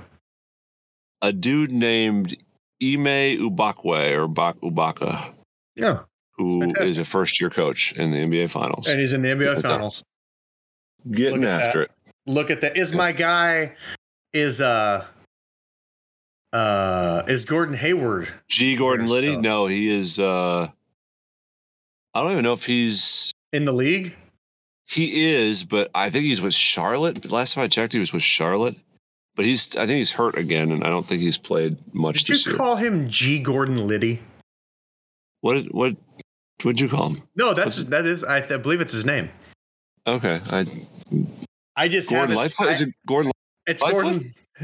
[1.22, 2.36] A dude named
[2.82, 5.34] Ime Ubakwe or Bak Ubaka,
[5.76, 6.00] Yeah,
[6.38, 6.98] who is Fantastic.
[7.00, 8.88] a first year coach in the NBA Finals.
[8.88, 9.62] and he's in the NBA.
[9.62, 10.04] Finals.
[11.12, 11.92] Getting after it.
[12.28, 12.78] look at that.
[12.78, 13.76] Is my guy
[14.34, 15.06] is uh
[16.54, 18.28] uh is Gordon Hayward?
[18.50, 18.76] G.
[18.76, 19.36] Gordon Liddy?
[19.36, 20.20] uh, No, he is.
[20.20, 20.70] uh
[22.14, 23.32] I don't even know if he's.
[23.54, 24.14] in the league?
[24.90, 27.32] He is, but I think he's with Charlotte.
[27.32, 28.76] Last time I checked, he was with Charlotte.
[29.36, 29.78] But he's.
[29.78, 32.52] I think he's hurt again, and I don't think he's played much Did this you
[32.52, 32.58] year.
[32.58, 34.20] call him G Gordon Liddy?
[35.40, 35.64] what?
[35.74, 35.96] What?
[36.64, 37.22] What'd you call him?
[37.36, 39.30] No, that's What's- that is I, I believe it's his name.
[40.08, 40.66] Okay, I
[41.76, 42.70] I just Gordon haven't- Lightfoot.
[42.72, 43.32] Is it Gordon?
[43.68, 44.04] It's Lightfoot?
[44.04, 44.22] Gordon.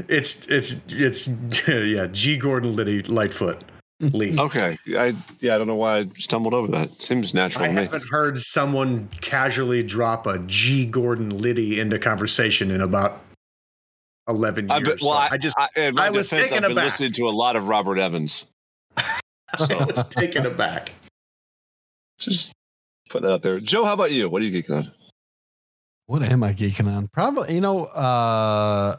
[0.08, 1.28] It's it's it's
[1.68, 2.06] yeah.
[2.08, 3.64] G Gordon Liddy Lightfoot
[4.00, 4.38] Lee.
[4.38, 7.00] Okay, I yeah, I don't know why I stumbled over that.
[7.02, 7.82] Seems natural I to me.
[7.82, 13.20] haven't heard someone casually drop a G Gordon Liddy into conversation in about
[14.28, 14.88] eleven I, years.
[14.88, 16.84] bet, well, So I, I just I, I was defense, taken I've been aback.
[16.84, 18.46] listening to a lot of Robert Evans.
[19.56, 20.92] So was taken aback.
[22.18, 22.52] Just
[23.10, 23.60] put that out there.
[23.60, 24.28] Joe, how about you?
[24.28, 24.92] What are you geeking on?
[26.06, 27.08] What am I geeking on?
[27.08, 28.96] Probably, you know, uh,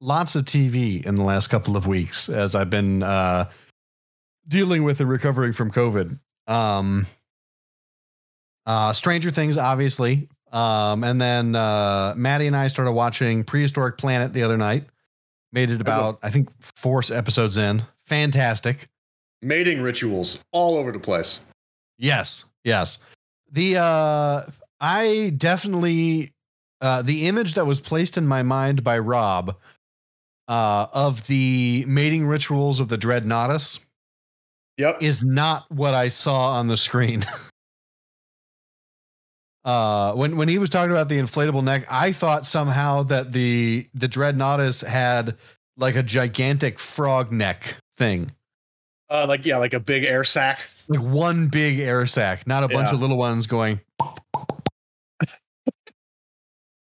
[0.00, 3.50] lots of TV in the last couple of weeks as I've been uh,
[4.46, 6.18] dealing with and recovering from COVID.
[6.46, 7.06] Um,
[8.66, 10.28] uh, Stranger Things, obviously.
[10.52, 14.84] Um, and then uh, Maddie and I started watching Prehistoric Planet the other night.
[15.52, 17.82] Made it about, I think, four episodes in.
[18.04, 18.86] Fantastic.
[19.40, 21.40] Mating rituals all over the place.
[21.98, 22.98] Yes, yes.
[23.50, 24.44] The uh
[24.80, 26.32] I definitely
[26.80, 29.56] uh the image that was placed in my mind by Rob
[30.46, 33.80] uh of the mating rituals of the Dreadnoughtus
[34.76, 35.02] Yep.
[35.02, 37.24] is not what I saw on the screen.
[39.64, 43.88] uh when when he was talking about the inflatable neck, I thought somehow that the
[43.94, 45.36] the Dreadnoughtus had
[45.76, 48.30] like a gigantic frog neck thing.
[49.10, 50.60] Uh, like yeah, like a big air sack.
[50.88, 52.94] Like one big air sac, not a bunch Yeah.
[52.94, 53.80] of little ones going.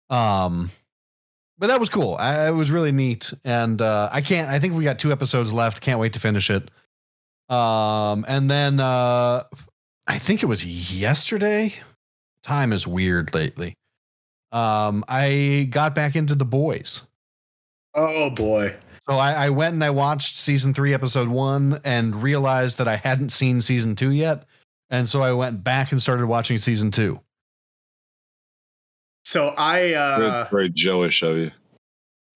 [0.09, 0.69] um,
[1.57, 2.15] but that was cool.
[2.15, 4.49] I, it was really neat, and uh, I can't.
[4.49, 5.81] I think we got two episodes left.
[5.81, 6.69] Can't wait to finish it.
[7.49, 9.43] Um, and then uh,
[10.07, 11.73] I think it was yesterday.
[12.43, 13.75] Time is weird lately.
[14.51, 17.01] Um, I got back into the boys.
[17.93, 18.75] Oh boy.
[19.07, 22.95] So I, I went and I watched season three, episode one, and realized that I
[22.95, 24.45] hadn't seen season two yet.
[24.89, 27.19] And so I went back and started watching season two.
[29.23, 31.51] So I uh very, very Joe-ish of you.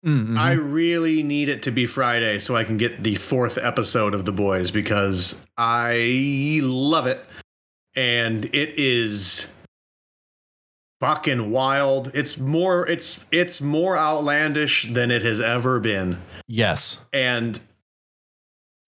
[0.05, 4.13] Mm, I really need it to be Friday so I can get the fourth episode
[4.13, 7.20] of The Boys because I love it.
[7.95, 9.53] And it is
[11.00, 12.12] fucking wild.
[12.14, 16.20] It's more it's it's more outlandish than it has ever been.
[16.47, 17.04] yes.
[17.14, 17.60] And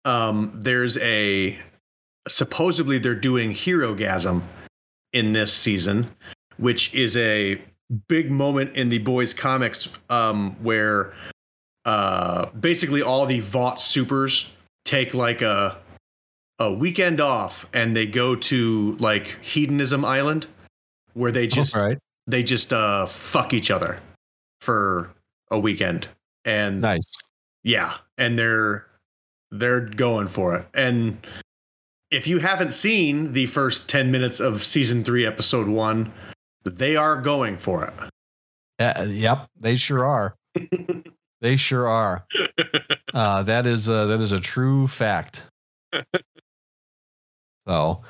[0.05, 1.59] um there's a
[2.28, 4.43] supposedly they're doing Herogasm
[5.14, 6.07] in this season,
[6.57, 7.62] which is a
[8.07, 11.14] big moment in the boys comics um where
[11.86, 14.51] uh basically all the Vought supers
[14.86, 15.78] take like a
[16.59, 20.45] a weekend off and they go to like hedonism island
[21.14, 21.97] where they just right.
[22.28, 23.99] they just uh fuck each other
[24.62, 25.12] for
[25.49, 26.07] a weekend
[26.45, 27.12] and Nice.
[27.64, 28.86] yeah and they're
[29.51, 31.18] they're going for it and
[32.12, 36.12] if you haven't seen the first 10 minutes of season 3 episode 1
[36.64, 37.93] they are going for it
[38.80, 39.47] Uh, yep.
[39.59, 40.36] They sure are.
[41.41, 42.26] they sure are.
[43.14, 45.43] Uh, that is uh, that is a true fact.
[47.68, 48.01] So,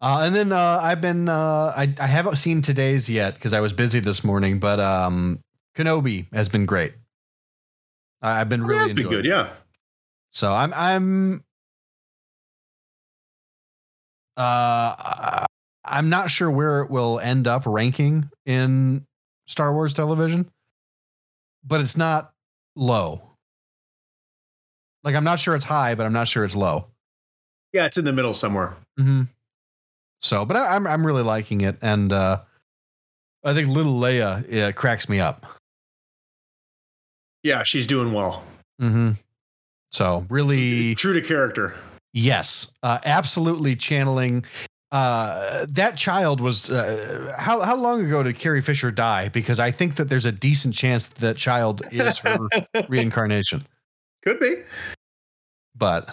[0.00, 3.60] uh, and then uh, I've been uh, I I haven't seen today's yet because I
[3.60, 5.40] was busy this morning, but um,
[5.76, 6.94] Kenobi has been great.
[8.22, 9.28] I- I've been really that's been good it.
[9.28, 9.50] yeah
[10.32, 11.44] So I'm I'm
[14.36, 15.46] uh
[15.84, 19.06] I'm not sure where it will end up ranking in
[19.46, 20.50] Star Wars television,
[21.64, 22.32] but it's not
[22.74, 23.22] low.
[25.04, 26.88] Like I'm not sure it's high, but I'm not sure it's low.
[27.72, 29.22] yeah it's in the middle somewhere Mm-hmm.
[30.20, 32.40] So, but I, I'm I'm really liking it, and uh
[33.44, 35.46] I think little Leia yeah, cracks me up.
[37.42, 38.42] yeah she's doing well
[38.80, 39.12] Mm-hmm.
[39.92, 41.74] So really, true to character
[42.12, 44.44] Yes, uh, absolutely channeling.
[44.90, 49.28] Uh, that child was uh, how how long ago did Carrie Fisher die?
[49.28, 52.38] Because I think that there's a decent chance that, that child is her
[52.88, 53.66] reincarnation.
[54.22, 54.56] could be
[55.74, 56.08] But,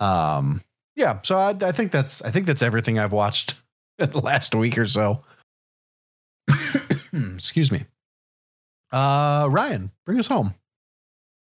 [0.00, 0.62] um,
[0.96, 1.18] yeah.
[1.22, 3.54] So I, I think that's I think that's everything I've watched
[3.98, 5.22] in the last week or so.
[7.12, 7.82] Excuse me.
[8.92, 10.54] Uh, Ryan, bring us home.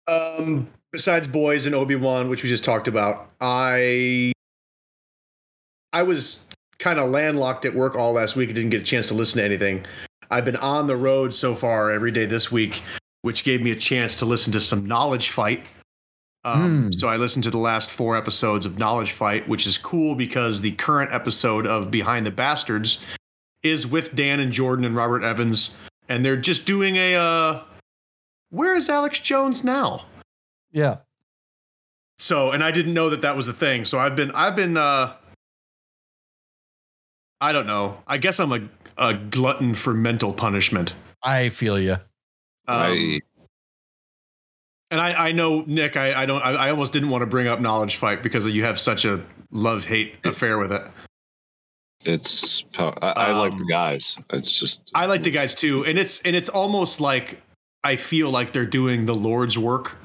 [0.08, 4.32] Um, besides boys and Obi Wan, which we just talked about, I
[5.92, 6.46] I was
[6.78, 8.50] kind of landlocked at work all last week.
[8.50, 9.84] and didn't get a chance to listen to anything.
[10.30, 12.82] I've been on the road so far every day this week,
[13.22, 15.62] which gave me a chance to listen to some Knowledge Fight.
[16.46, 16.92] Um, Hmm.
[16.92, 20.60] So I listened to the last four episodes of Knowledge Fight, which is cool because
[20.60, 23.04] the current episode of Behind the Bastards
[23.64, 25.76] is with Dan and Jordan and Robert Evans,
[26.08, 27.16] and they're just doing a.
[27.16, 27.64] Uh,
[28.50, 30.06] where is Alex Jones now?
[30.70, 30.98] Yeah.
[32.18, 33.84] So, and I didn't know that that was a thing.
[33.84, 35.14] So I've been, I've been, uh,
[37.40, 37.98] I don't know.
[38.06, 38.60] I guess I'm a,
[38.96, 40.94] a glutton for mental punishment.
[41.24, 41.94] I feel you.
[41.94, 42.00] Um,
[42.68, 43.20] I,
[44.90, 47.46] and I, I know Nick, I, I don't, I, I almost didn't want to bring
[47.48, 50.82] up knowledge fight because you have such a love hate affair with it.
[52.04, 54.16] it's I, I like the Um, guys.
[54.32, 57.40] It's just I like the guys too, and it's and it's almost like
[57.84, 59.96] I feel like they're doing the Lord's work.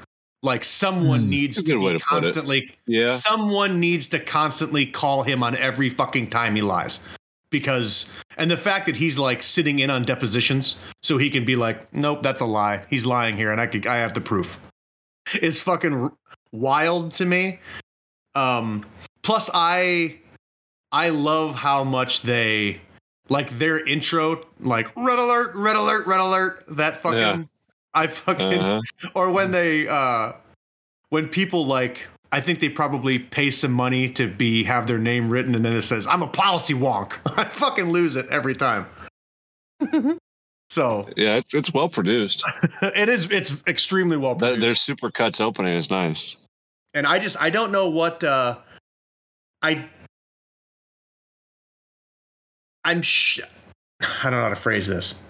[0.44, 1.30] Like someone Hmm.
[1.30, 3.10] needs to good way be to constantly yeah.
[3.10, 7.04] someone needs to constantly call him on every fucking time he lies
[7.50, 11.54] because and the fact that he's like sitting in on depositions so he can be
[11.54, 14.58] like nope that's a lie he's lying here and i could i have the proof
[15.42, 16.10] is fucking
[16.52, 17.58] wild to me
[18.34, 18.84] um
[19.22, 20.16] plus i
[20.90, 22.80] i love how much they
[23.28, 27.42] like their intro like red alert red alert red alert that fucking Yeah.
[27.94, 28.80] i fucking Uh-huh.
[29.14, 30.32] or when they uh
[31.10, 35.28] when people like I think they probably pay some money to be have their name
[35.28, 37.12] written and then it says I'm a policy wonk.
[37.36, 38.86] I fucking lose it every time.
[40.72, 42.42] So Yeah, it's it's well produced.
[42.82, 44.60] it is it's extremely well That, produced.
[44.62, 46.46] their super cuts opening is nice.
[46.94, 48.58] and I just I don't know what uh
[49.60, 49.84] I
[52.84, 53.40] I'm sh-
[54.00, 55.20] I don't know how to phrase this.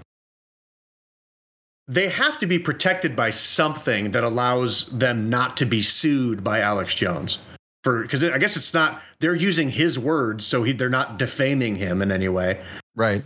[1.89, 6.61] They have to be protected by something that allows them not to be sued by
[6.61, 7.41] Alex Jones.
[7.85, 11.75] For because I guess it's not they're using his words, so he, they're not defaming
[11.77, 12.63] him in any way.
[12.95, 13.25] Right.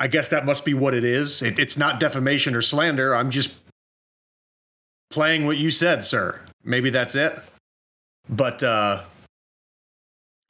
[0.00, 1.42] I guess that must be what it is.
[1.42, 3.14] It, it's not defamation or slander.
[3.14, 3.60] I'm just
[5.10, 6.40] playing what you said, sir.
[6.64, 7.34] Maybe that's it.
[8.28, 9.02] But uh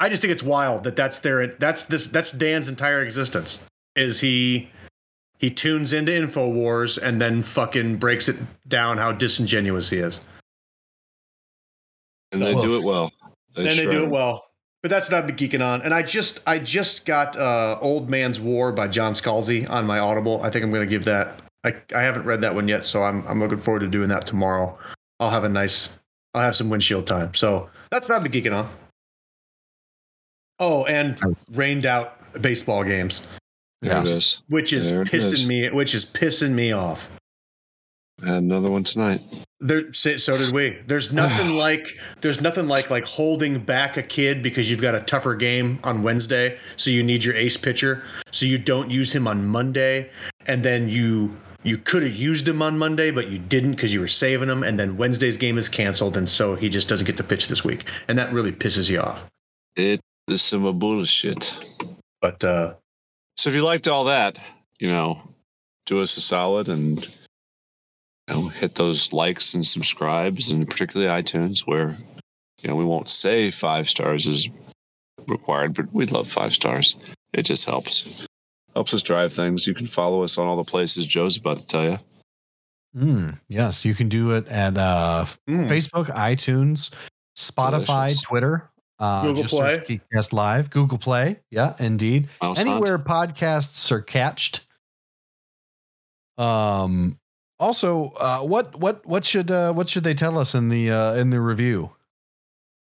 [0.01, 3.65] I just think it's wild that that's their that's this that's Dan's entire existence.
[3.97, 4.71] Is he
[5.39, 8.37] he tunes into Infowars and then fucking breaks it
[8.69, 10.21] down how disingenuous he is.
[12.33, 13.13] And they do it well.
[13.55, 14.47] then they do it well.
[14.85, 15.81] But that's what I've been geeking on.
[15.81, 19.99] And I just I just got uh Old Man's War by John Scalzi on my
[19.99, 20.43] Audible.
[20.43, 23.27] I think I'm gonna give that I, I haven't read that one yet, so I'm
[23.27, 24.79] I'm looking forward to doing that tomorrow.
[25.21, 25.99] I'll have a nice
[26.35, 27.33] I'll have some windshield time.
[27.33, 28.69] So that's what I've been geeking on.
[30.59, 31.35] Oh, and Nice.
[31.53, 33.27] rained out baseball games,
[33.81, 34.03] There Yeah.
[34.03, 34.43] it is.
[34.49, 35.47] which is pissing is.
[35.47, 37.09] me which is pissing me off.
[38.21, 39.23] And another one tonight.
[39.65, 40.79] There, so did we.
[40.87, 45.01] There's nothing like there's nothing like like holding back a kid because you've got a
[45.01, 49.27] tougher game on Wednesday, so you need your ace pitcher, so you don't use him
[49.27, 50.11] on Monday,
[50.47, 54.01] and then you you could have used him on Monday, but you didn't because you
[54.01, 57.17] were saving him, and then Wednesday's game is canceled, and so he just doesn't get
[57.17, 59.25] to pitch this week, and that really pisses you off.
[59.77, 61.67] It is some bullshit.
[62.21, 62.75] But uh,
[63.39, 64.39] So if you liked all that,
[64.79, 65.23] you know,
[65.87, 67.07] do us a solid and
[68.29, 71.97] you know, hit those likes and subscribes, and particularly iTunes, where
[72.63, 74.49] you know we won't say five stars is
[75.27, 76.97] required, but we'd love five stars.
[77.33, 78.27] It just helps,
[78.75, 79.67] helps us drive things.
[79.67, 81.99] You can follow us on all the places Joe's about to tell you.
[82.97, 86.95] Mm, yes, you can do it at uh, mm, Facebook, iTunes,
[87.37, 88.23] Spotify, Delicious.
[88.23, 88.71] Twitter.
[89.01, 91.41] Uh, Google just search Geekcast Live, Google Play.
[91.51, 92.29] Yeah, indeed.
[92.41, 93.35] Mouse Anywhere hunt.
[93.37, 94.61] podcasts are catched.
[96.39, 97.19] Um.
[97.61, 101.15] Also, uh, what what what should uh, what should they tell us in the uh,
[101.15, 101.91] in the review?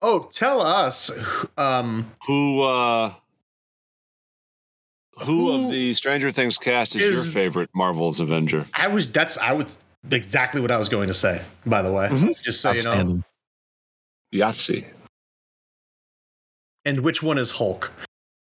[0.03, 1.09] oh, tell us,
[1.57, 3.11] um, who uh
[5.20, 8.65] who, Who of the Stranger Things cast is, your favorite Marvel's Avenger?
[8.76, 9.80] I was that's I was
[10.11, 11.41] exactly what I was going to say.
[11.65, 12.39] By the way, Mhm.
[12.43, 12.91] just so you know.
[12.91, 13.24] Outstanding.
[14.34, 14.86] Yahtzee.
[16.86, 17.91] and which one is Hulk.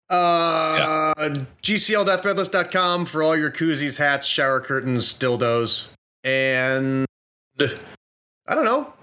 [0.09, 1.13] Uh,
[1.63, 5.89] GCL.threadless.com for all your koozies, hats, shower curtains, dildos,
[6.23, 7.05] and
[7.57, 8.93] I don't know.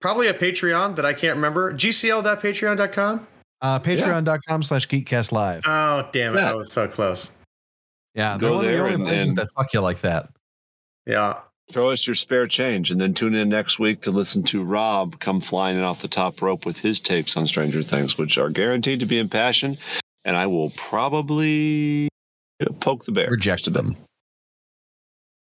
[0.00, 1.72] Probably a Patreon that I can't remember.
[1.72, 3.26] GCL.patreon.com.
[3.62, 5.62] Uh, Patreon.com slash Geekcast Live.
[5.66, 6.38] Oh, damn it.
[6.40, 6.50] Yeah.
[6.50, 7.30] I was so close.
[8.14, 10.00] Yeah, they're go one of the there only and- places and- that fuck you like
[10.00, 10.30] that.
[11.06, 11.40] Yeah.
[11.70, 15.20] Throw us your spare change and then tune in next week to listen to Rob
[15.20, 18.48] come flying in off the top rope with his takes on Stranger Things, which are
[18.48, 19.78] guaranteed to be impassioned.
[20.24, 22.08] And I will probably
[22.80, 23.30] poke the bear.
[23.30, 23.94] Reject them.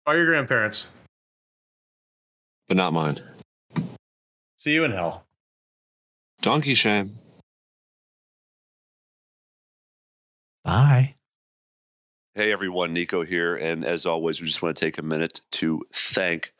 [0.06, 0.86] All your grandparents.
[2.68, 3.18] But not mine.
[4.56, 5.24] See you in hell.
[6.42, 7.14] Donkey shame.
[10.64, 11.16] Bye.
[12.36, 13.56] Hey everyone, Nico here.
[13.56, 16.52] And as always, we just want to take a minute to thank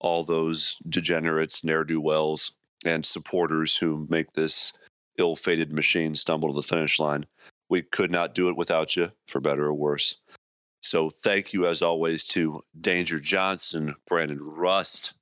[0.00, 2.52] all those degenerates, ne'er do wells,
[2.84, 4.72] and supporters who make this
[5.18, 7.26] ill fated machine stumble to the finish line.
[7.68, 10.16] We could not do it without you, for better or worse.
[10.88, 15.12] So thank you, as always, to Danger Johnson, Brandon Rust,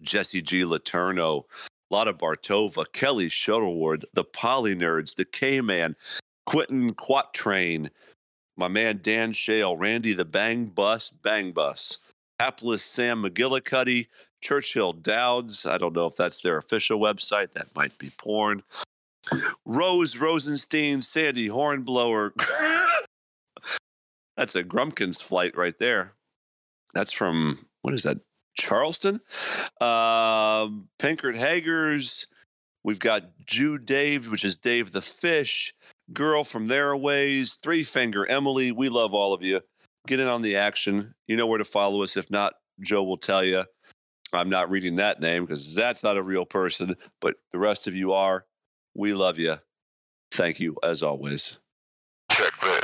[0.00, 0.64] Jesse G.
[0.64, 1.46] Laterno,
[1.90, 5.96] Lotta Bartova, Kelly Shuttlewood, the Poly Nerds, the K Man,
[6.46, 7.90] Quentin Quatrain,
[8.56, 11.98] my man Dan Shale, Randy the Bang Bus, Bang Bus,
[12.38, 14.06] hapless Sam McGillicuddy,
[14.40, 15.66] Churchill Dowds.
[15.66, 17.50] I don't know if that's their official website.
[17.50, 18.62] That might be porn.
[19.64, 22.32] Rose Rosenstein, Sandy Hornblower.
[24.38, 26.14] that's a Grumpkins flight right there.
[26.94, 28.18] That's from, what is that?
[28.56, 29.20] Charleston.
[29.80, 32.26] Um, Pinkert Hagers.
[32.84, 35.74] We've got Jew Dave, which is Dave the Fish.
[36.12, 37.58] Girl from their ways.
[37.62, 38.72] Three Finger Emily.
[38.72, 39.60] We love all of you.
[40.06, 41.14] Get in on the action.
[41.26, 42.16] You know where to follow us.
[42.16, 43.64] If not, Joe will tell you.
[44.32, 47.94] I'm not reading that name because that's not a real person, but the rest of
[47.94, 48.44] you are.
[48.94, 49.56] We love you.
[50.30, 51.58] Thank you as always.
[52.30, 52.77] Check this.